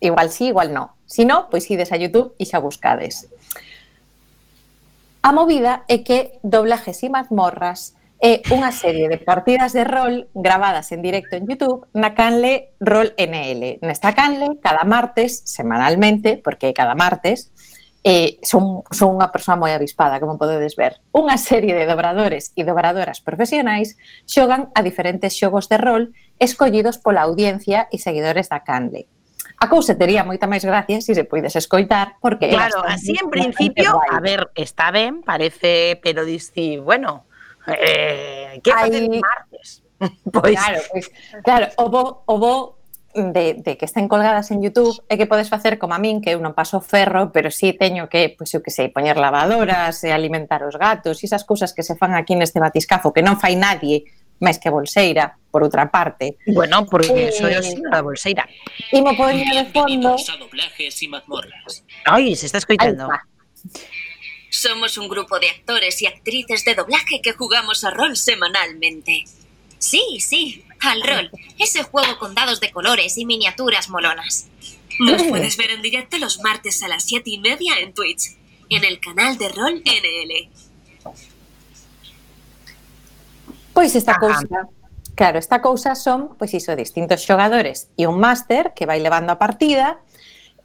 [0.00, 0.94] igual sí, igual no.
[1.06, 3.28] Si no, pois ides a YouTube e xa buscades.
[5.22, 10.90] A movida é que doblajes e mazmorras é unha serie de partidas de rol gravadas
[10.90, 13.78] en directo en YouTube na canle Rol NL.
[13.78, 17.54] Nesta canle, cada martes, semanalmente, porque é cada martes,
[18.08, 20.96] eh, son, son unha persoa moi avispada, como podedes ver.
[21.12, 27.28] Unha serie de dobradores e dobradoras profesionais xogan a diferentes xogos de rol escollidos pola
[27.28, 29.12] audiencia e seguidores da Canle.
[29.60, 32.48] A cousa tería moita máis gracia se se poides escoitar, porque...
[32.48, 34.08] Claro, así en principio, guai.
[34.08, 37.28] a ver, está ben, parece, pero dici, bueno,
[37.68, 39.20] eh, que facer Hay...
[39.20, 39.84] martes?
[40.32, 40.56] Pois...
[40.56, 41.06] Claro, pois,
[41.44, 42.77] claro, o bo, o bo
[43.14, 46.36] de, de que estén colgadas en YouTube é que podes facer como a min, que
[46.36, 50.12] eu non paso ferro, pero sí teño que, pois eu que sei, poñer lavadoras, e
[50.12, 53.56] alimentar os gatos, e esas cousas que se fan aquí neste batiscafo que non fai
[53.56, 54.06] nadie
[54.38, 56.38] máis que a bolseira, por outra parte.
[56.46, 58.46] Bueno, porque eh, soy o señor da bolseira.
[58.94, 60.14] E mo podría de fondo...
[60.14, 61.82] doblajes e mazmorras.
[62.06, 63.10] Ai, se está escoitando.
[64.48, 69.26] Somos un grupo de actores y actrices de doblaje que jugamos a rol semanalmente.
[69.78, 71.30] Sí, sí, al rol.
[71.58, 74.48] Ese juego con dados de colores y miniaturas molonas.
[75.00, 78.36] Nos puedes ver en directo los martes a las siete y media en Twitch,
[78.68, 80.50] en el canal de Rol NL.
[83.72, 84.20] Pois esta Ajá.
[84.20, 84.68] cousa,
[85.14, 89.38] claro, esta cousa son, pois iso, distintos xogadores e un máster que vai levando a
[89.38, 90.02] partida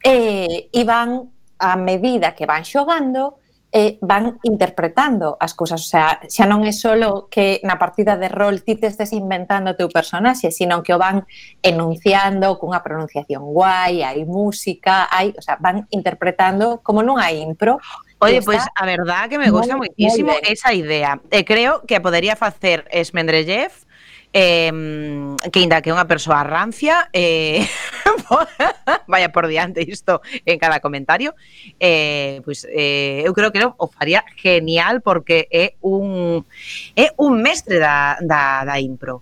[0.01, 1.29] e, e van
[1.61, 3.37] a medida que van xogando
[3.75, 8.29] eh, van interpretando as cousas, o sea, xa non é solo que na partida de
[8.29, 11.25] rol ti te estés inventando o teu personaxe, sino que o van
[11.65, 17.81] enunciando cunha pronunciación guai, hai música, hai, o sea, van interpretando como non hai impro.
[18.21, 21.17] Oye, pois pues, a verdad que me gusta moitísimo esa idea.
[21.33, 23.73] E creo que podería facer Esmendrellev
[24.33, 24.73] eh,
[25.53, 27.63] que inda que unha persoa rancia eh,
[29.07, 31.37] vaya por diante isto en cada comentario
[31.79, 36.41] eh, pois, eh, eu creo que non, o faría genial porque é un
[36.97, 39.21] é un mestre da, da, da impro.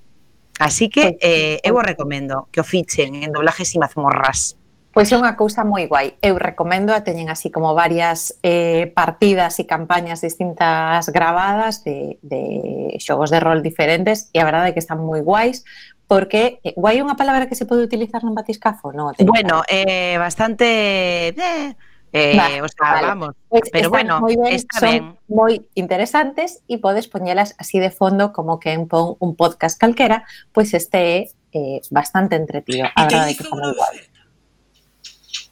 [0.60, 4.61] Así que eh, eu o recomendo que o fichen en doblajes e mazmorras.
[4.92, 6.20] Pois é unha cousa moi guai.
[6.20, 13.00] Eu recomendo, a teñen así como varias eh, partidas e campañas distintas grabadas de, de
[13.00, 15.64] xogos de rol diferentes e a verdade é que están moi guais
[16.12, 19.16] porque eh, guai é unha palabra que se pode utilizar nun batiscafo, non?
[19.24, 21.32] Bueno, eh, bastante...
[21.40, 21.72] Eh,
[22.14, 23.08] Eh, vale, o sea, vale.
[23.08, 25.04] vamos, pues pero bueno, moi ben, está son ben.
[25.32, 30.28] moi interesantes e podes poñelas así de fondo como que en pon un podcast calquera,
[30.52, 31.18] pois pues este é
[31.56, 32.92] eh, bastante entretido.
[33.00, 34.11] A verdade que está moi guai.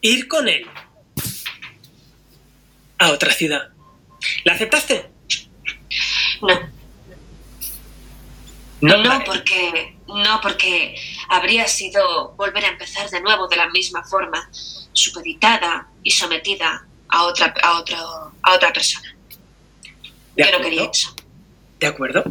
[0.01, 0.65] Ir con él.
[2.97, 3.69] A otra ciudad.
[4.43, 5.09] ¿La aceptaste?
[6.41, 6.59] No,
[8.81, 10.95] No, no porque no porque
[11.29, 14.49] habría sido volver a empezar de nuevo de la misma forma,
[14.93, 17.97] supeditada y sometida a otra a otro
[18.41, 19.15] a otra persona.
[20.35, 21.13] De Yo no quería eso.
[21.79, 22.23] De acuerdo.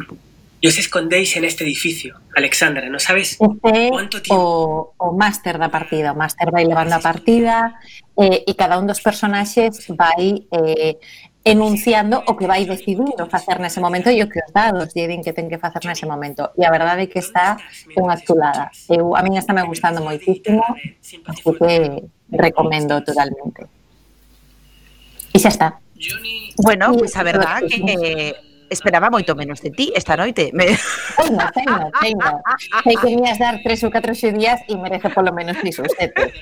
[0.61, 2.19] Y os escondéis en este edificio.
[2.35, 4.43] Alexandra, ¿no sabes este cuánto tiempo...
[4.43, 7.79] O, o máster da partida, o máster vai levando a partida
[8.19, 10.99] eh, e cada un dos personaxes vai eh,
[11.47, 15.23] enunciando o que vai decidindo facer nese momento e o que os dados lle din
[15.23, 16.51] que ten que facer nese momento.
[16.59, 17.55] E a verdade é que está
[17.95, 18.67] unha chulada.
[18.91, 20.59] Eu, a min está me gustando moitísimo,
[20.99, 22.03] así que
[22.35, 23.63] recomendo totalmente.
[25.31, 25.79] E xa está.
[26.59, 28.35] Bueno, pois pues a verdad que
[28.69, 30.53] Esperaba moito menos de ti esta noite.
[30.53, 30.71] Me...
[31.17, 32.29] Teño, teño, teño.
[32.85, 36.33] Sei que mías dar tres ou catro días e merece polo menos iso, sete.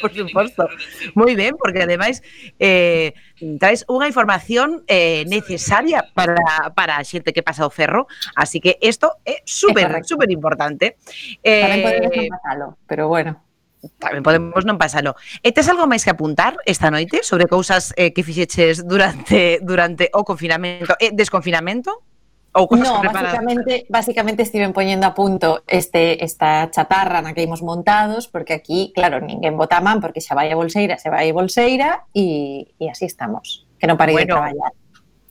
[0.00, 0.68] Por suposto.
[1.16, 2.22] Moi ben, porque ademais
[2.60, 3.12] eh,
[3.58, 8.06] traes unha información eh, necesaria para, para a xente que pasa o ferro,
[8.36, 11.00] así que isto é super, super importante.
[11.42, 13.49] Eh, Tamén podemos pasalo, pero bueno
[13.96, 15.16] tamén podemos non pasalo.
[15.40, 20.12] E tes algo máis que apuntar esta noite sobre cousas eh, que fixeches durante durante
[20.12, 22.04] o confinamento e eh, desconfinamento?
[22.50, 23.30] Ou cousas no, que preparas?
[23.30, 28.90] básicamente, básicamente estiven poñendo a punto este, esta chatarra na que imos montados, porque aquí,
[28.90, 32.74] claro, ninguén bota a man, porque xa vai a bolseira, se vai a bolseira, e,
[32.74, 34.72] e así estamos, que non parei bueno, de traballar.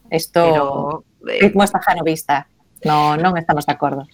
[0.08, 0.64] Isto, pero,
[1.28, 2.48] eh, ritmo xa
[2.88, 4.08] no, non estamos de acordo.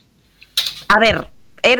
[0.89, 1.29] A ver,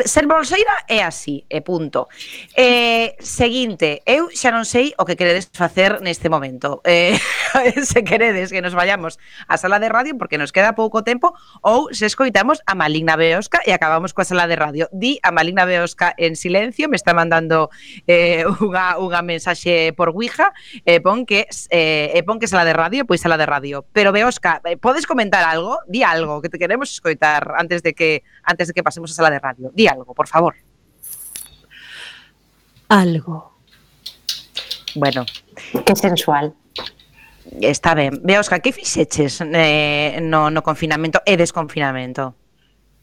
[0.04, 2.08] ser bolseira é así, e punto.
[2.56, 6.82] Eh, seguinte, eu xa non sei o que queredes facer neste momento.
[6.82, 7.14] Eh,
[7.86, 11.94] se queredes que nos vayamos á sala de radio porque nos queda pouco tempo ou
[11.94, 14.90] se escoitamos a Maligna Beosca e acabamos coa sala de radio.
[14.90, 17.70] Di a Maligna Beosca en silencio, me está mandando
[18.10, 20.50] eh, unha, unha mensaxe por Ouija
[20.82, 23.86] e eh, pon que eh, e pon que sala de radio, pois sala de radio.
[23.94, 25.78] Pero Beosca, podes comentar algo?
[25.86, 29.30] Di algo que te queremos escoitar antes de que antes de que pasemos a sala
[29.30, 30.56] de radio di algo, por favor.
[32.88, 33.60] Algo.
[34.94, 35.26] Bueno.
[35.84, 36.54] Que sensual.
[37.60, 38.20] Está ben.
[38.22, 42.34] Beosca, que fixeches eh, no, no confinamento e desconfinamento?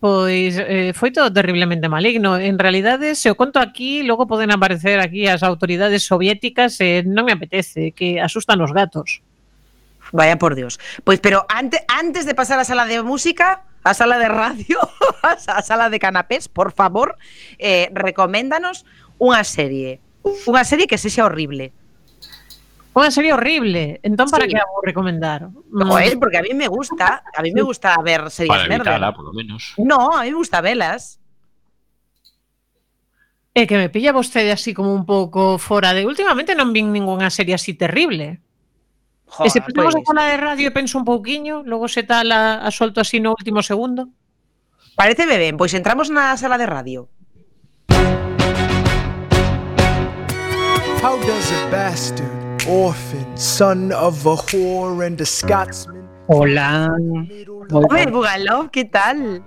[0.03, 2.35] Pois eh, foi todo terriblemente maligno.
[2.35, 7.07] En realidade, se o conto aquí, logo poden aparecer aquí as autoridades soviéticas e eh,
[7.07, 9.23] non me apetece, que asustan os gatos.
[10.11, 10.75] Vaya por Dios.
[11.07, 14.79] Pois pero antes, antes de pasar á sala de música, a sala de radio,
[15.23, 17.17] a sala de canapés, por favor,
[17.59, 18.87] eh, recoméndanos
[19.19, 19.99] unha serie.
[20.47, 21.75] Unha serie que sexa horrible.
[22.93, 23.99] Unha serie horrible.
[24.05, 24.53] Entón, para sí.
[24.53, 25.49] que a vou recomendar?
[25.49, 26.15] Joder, mm.
[26.15, 29.25] eh, porque a mí me gusta, a mí me gusta ver series para evitarla, por
[29.25, 29.73] lo menos.
[29.77, 31.19] No, a mí me gusta velas.
[33.53, 36.09] É que me pilla vostede así como un pouco fora de...
[36.09, 38.41] Últimamente non vin ningunha serie así terrible.
[39.41, 42.05] E se Joder, ponemos a pois, sala de radio e penso un pouquiño, logo se
[42.05, 44.13] tal a, a solto así no último segundo.
[44.95, 47.09] parece ben, pois entramos na sala de radio.
[51.01, 52.31] How does a bastard,
[52.69, 56.07] orphan, son of a whore and a Scotsman?
[56.27, 56.95] Hola.
[57.73, 59.43] Home, Bugalov, que tal?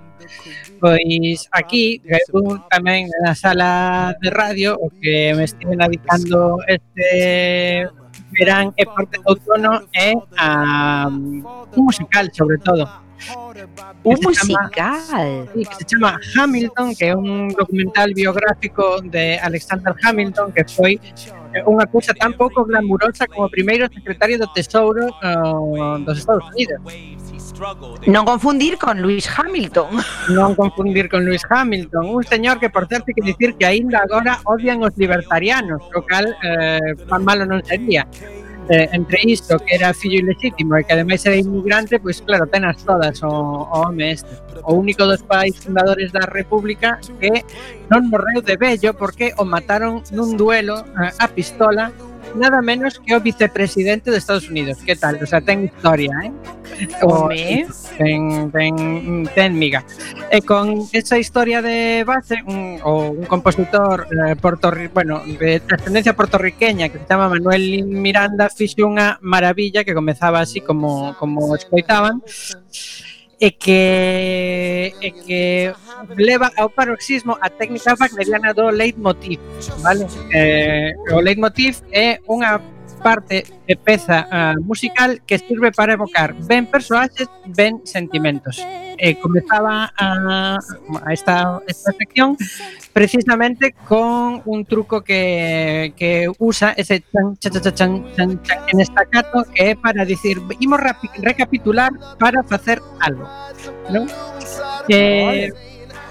[0.81, 7.89] Pois aquí, eu tamén na sala de radio o que me estive dedicando este
[8.33, 12.89] verán e parte do outono é a, un musical, sobre todo.
[14.05, 14.69] Un musical?
[14.75, 20.65] Chama, sí, que se chama Hamilton, que é un documental biográfico de Alexander Hamilton, que
[20.69, 21.01] foi
[21.55, 26.19] eh, unha cousa tan pouco glamurosa como o primeiro secretario do Tesouro uh, eh, dos
[26.19, 26.79] Estados Unidos.
[28.07, 29.97] Non confundir con Luis Hamilton.
[30.37, 34.39] Non confundir con Luis Hamilton, un señor que por certo que dicir que aínda agora
[34.45, 38.05] odian os libertarianos, o cal eh, tan malo non sería.
[38.69, 42.83] Eh, entre isto que era fillo ilegítimo e que ademais era inmigrante, pois claro, tenas
[42.83, 44.35] todas o, o home este.
[44.67, 47.47] O único dos pais fundadores da República que
[47.87, 51.95] non morreu de vello porque o mataron nun duelo eh, a pistola
[52.35, 54.79] nada menos que o vicepresidente de Estados Unidos.
[54.83, 55.23] Que tal?
[55.23, 56.33] O sea, ten historia, eh?
[57.03, 57.29] o,
[57.99, 58.75] ten, ten,
[59.35, 59.85] ten miga.
[60.31, 66.15] E con esa historia de base, un, o un compositor eh, porto, bueno, de trascendencia
[66.15, 72.21] puertorriqueña que se chama Manuel Miranda fixe unha maravilla que comezaba así como, como escoitaban
[73.37, 75.43] e que, e que
[76.17, 79.41] leva ao paroxismo a técnica wagneriana do leitmotiv,
[79.85, 80.09] vale?
[80.33, 82.57] Eh, o leitmotiv é unha
[83.07, 88.59] parte e peza uh, musical que sirve para evocar ben persoaxes, ben sentimentos.
[88.99, 92.35] E comezaba a, a esta, esta sección
[92.91, 98.81] precisamente con un truco que, que usa ese chan, chan, chan, chan, chan, chan en
[98.81, 100.81] estacato que é para dicir, imos
[101.23, 103.23] recapitular para facer algo.
[103.95, 104.11] Non?
[104.91, 105.55] Eh,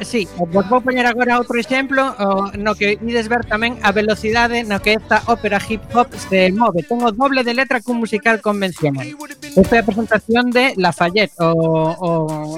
[0.01, 4.67] Sí, vos vou poñer agora outro exemplo o, no que ides ver tamén a velocidade
[4.67, 6.83] no que esta ópera hip hop se move.
[6.83, 9.07] Ten o doble de letra que un musical convencional.
[9.55, 12.11] Esta é a presentación de Lafayette, o, o,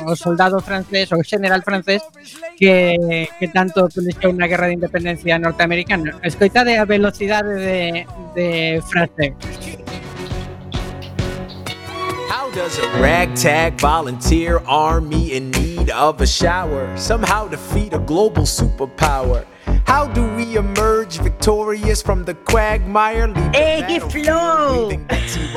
[0.09, 2.01] o soldado francés, o general francés
[2.57, 6.17] que, que tanto pelexou na guerra de independencia norteamericana.
[6.25, 7.79] Escoitade a velocidade de,
[8.33, 8.47] de
[8.81, 9.37] frase.
[12.33, 15.53] How does a ragtag volunteer army in
[15.87, 19.45] need of a shower somehow defeat a global superpower?
[19.85, 23.27] How do we emerge victorious from the quagmire?
[23.27, 24.87] leaving Eh, que battlefield, flow!
[24.87, 25.47] breathing Betsy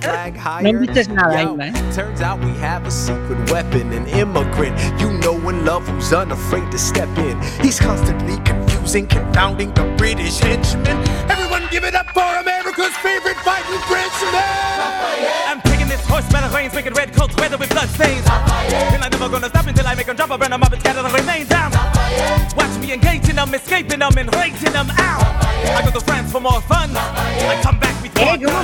[0.00, 0.72] flag higher?
[0.72, 1.92] Non dices nada Yo, ainda, eh?
[1.92, 6.70] Turns out we have a secret weapon, an immigrant you know and love who's unafraid
[6.70, 7.40] to step in.
[7.60, 10.96] He's constantly confusing, confounding the British henchmen.
[11.28, 14.90] Everyone give it up for America's favorite fighting Frenchman!
[15.50, 18.24] I'm taking this horseman of reigns, making red coats weather with blood stains.
[18.94, 19.49] And I'm never gonna
[20.16, 21.70] drop, a burn them up and scatter the remains down.
[22.56, 25.22] Watch me engaging them, escaping them, and rating them out.
[25.76, 26.90] I go to France for more fun.
[26.94, 27.79] I come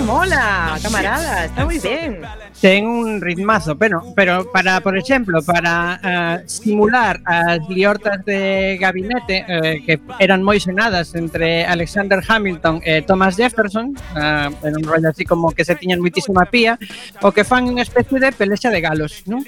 [0.07, 2.23] mola, camarada, está muy bien.
[2.61, 6.01] Ten un ritmazo, pero, pero para, por ejemplo, para
[6.45, 13.03] uh, simular as liortas de gabinete uh, que eran moi sonadas entre Alexander Hamilton e
[13.03, 16.79] Thomas Jefferson, uh, en un rollo así como que se tiñan muitísima pía,
[17.21, 19.43] o que fan unha especie de pelexa de galos, non?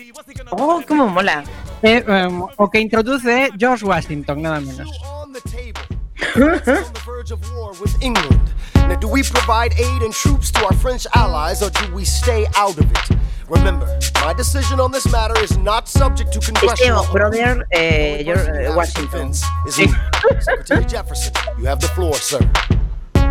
[0.51, 1.47] Oh, como mola.
[1.81, 4.91] E, um, o que introduce George Washington, nada menos.
[6.35, 6.87] On the table.
[6.87, 8.41] on the verge of war with England.
[8.75, 12.47] Now, do we provide aid and troops to our French allies, or do we stay
[12.57, 13.19] out of it?
[13.49, 17.05] Remember, my decision on this matter is not subject to Este congressional.
[17.09, 19.05] o brother eh, George eh, Washington.
[19.33, 19.89] Defense is in.
[20.41, 22.41] Secretary Jefferson, you have the floor, sir.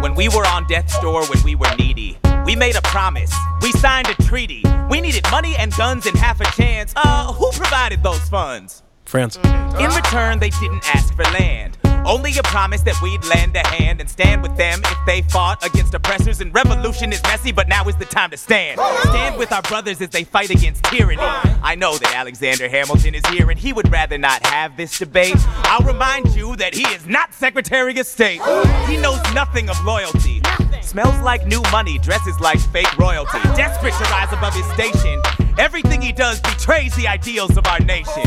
[0.01, 3.33] When we were on death's door, when we were needy, we made a promise.
[3.61, 4.63] We signed a treaty.
[4.89, 6.93] We needed money and guns and half a chance.
[6.95, 8.83] Uh, who provided those funds?
[9.07, 9.37] France.
[9.37, 13.99] In return, they didn't ask for land Only a promise that we'd lend a hand
[13.99, 16.39] and stand with them if they fought against oppressors.
[16.39, 18.79] And revolution is messy, but now is the time to stand.
[19.09, 21.21] Stand with our brothers as they fight against tyranny.
[21.21, 25.35] I know that Alexander Hamilton is here and he would rather not have this debate.
[25.63, 28.41] I'll remind you that he is not Secretary of State.
[28.87, 30.41] He knows nothing of loyalty.
[30.81, 33.39] Smells like new money, dresses like fake royalty.
[33.55, 35.21] Desperate to rise above his station.
[35.57, 38.21] Everything he does betrays the ideals of our nation.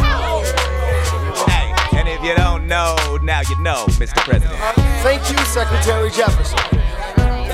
[1.46, 4.16] Hey, and if you don't know, now you know, Mr.
[4.24, 4.58] President.
[5.02, 6.58] Thank you, Secretary Jefferson.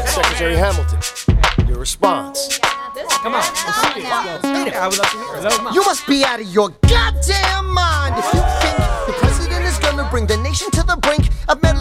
[0.06, 2.58] Secretary Hamilton, your response.
[2.58, 4.74] Come on, let's see it.
[4.74, 5.74] I would love to hear it.
[5.74, 10.08] You must be out of your goddamn mind if you think the president is gonna
[10.10, 11.75] bring the nation to the brink of meddling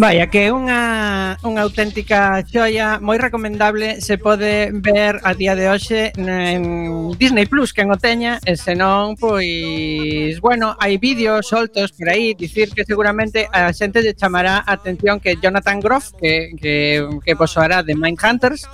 [0.00, 5.68] Vaya, que é unha, unha auténtica xoia moi recomendable se pode ver a día de
[5.68, 11.92] hoxe en Disney Plus, que en o teña, e senón, pois, bueno, hai vídeos soltos
[11.92, 16.56] por aí, dicir que seguramente a xente lle chamará a atención que Jonathan Groff, que,
[16.56, 18.72] que, que posoará de Mindhunters,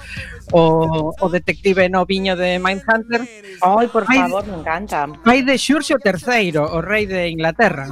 [0.53, 3.23] o, o detective noviño de Mindhunter.
[3.63, 5.09] Ai, por favor, me encanta.
[5.25, 7.89] Hai de Xurxo III, o rei de Inglaterra.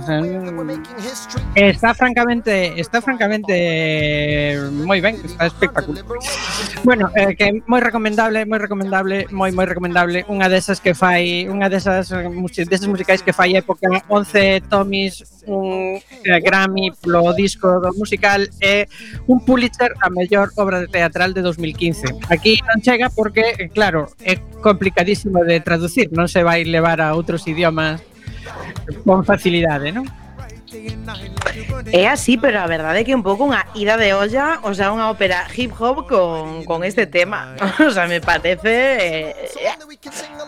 [1.55, 6.05] Está francamente, está francamente eh, moi ben, está espectacular.
[6.85, 11.73] Bueno, eh, que moi recomendable, moi recomendable, moi moi recomendable, unha desas que fai, unha
[11.73, 12.29] desas eh,
[12.69, 18.85] desas musicais que fai época 11 Tommys, un eh, Grammy polo disco do musical e
[18.85, 18.89] eh,
[19.27, 22.29] un Pulitzer a mellor obra teatral de 2015.
[22.29, 27.17] Aquí non chega porque, eh, claro, é complicadísimo de traducir, non se vai levar a
[27.17, 28.05] outros idiomas
[29.05, 30.05] con facilidade, non?
[31.93, 34.91] É así, pero a verdade é que un pouco unha ida de olla, o sea,
[34.91, 37.55] unha ópera hip hop con, con este tema.
[37.79, 39.75] O sea, me parece eh,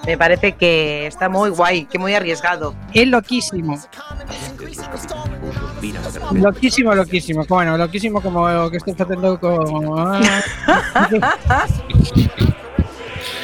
[0.04, 2.74] me parece que está moi guai, que moi arriesgado.
[2.90, 3.78] É loquísimo.
[6.32, 7.44] Loquísimo, loquísimo.
[7.48, 9.84] Bueno, loquísimo como que estou facendo con...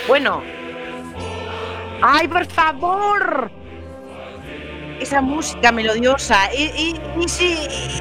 [0.09, 0.43] Bueno.
[2.03, 3.51] Ay, por favor.
[5.01, 7.55] Esa música melodiosa, ese,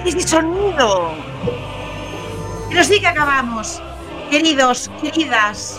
[0.05, 1.13] ese sonido.
[2.69, 3.81] Pero sí que acabamos.
[4.29, 5.69] Queridos, queridas,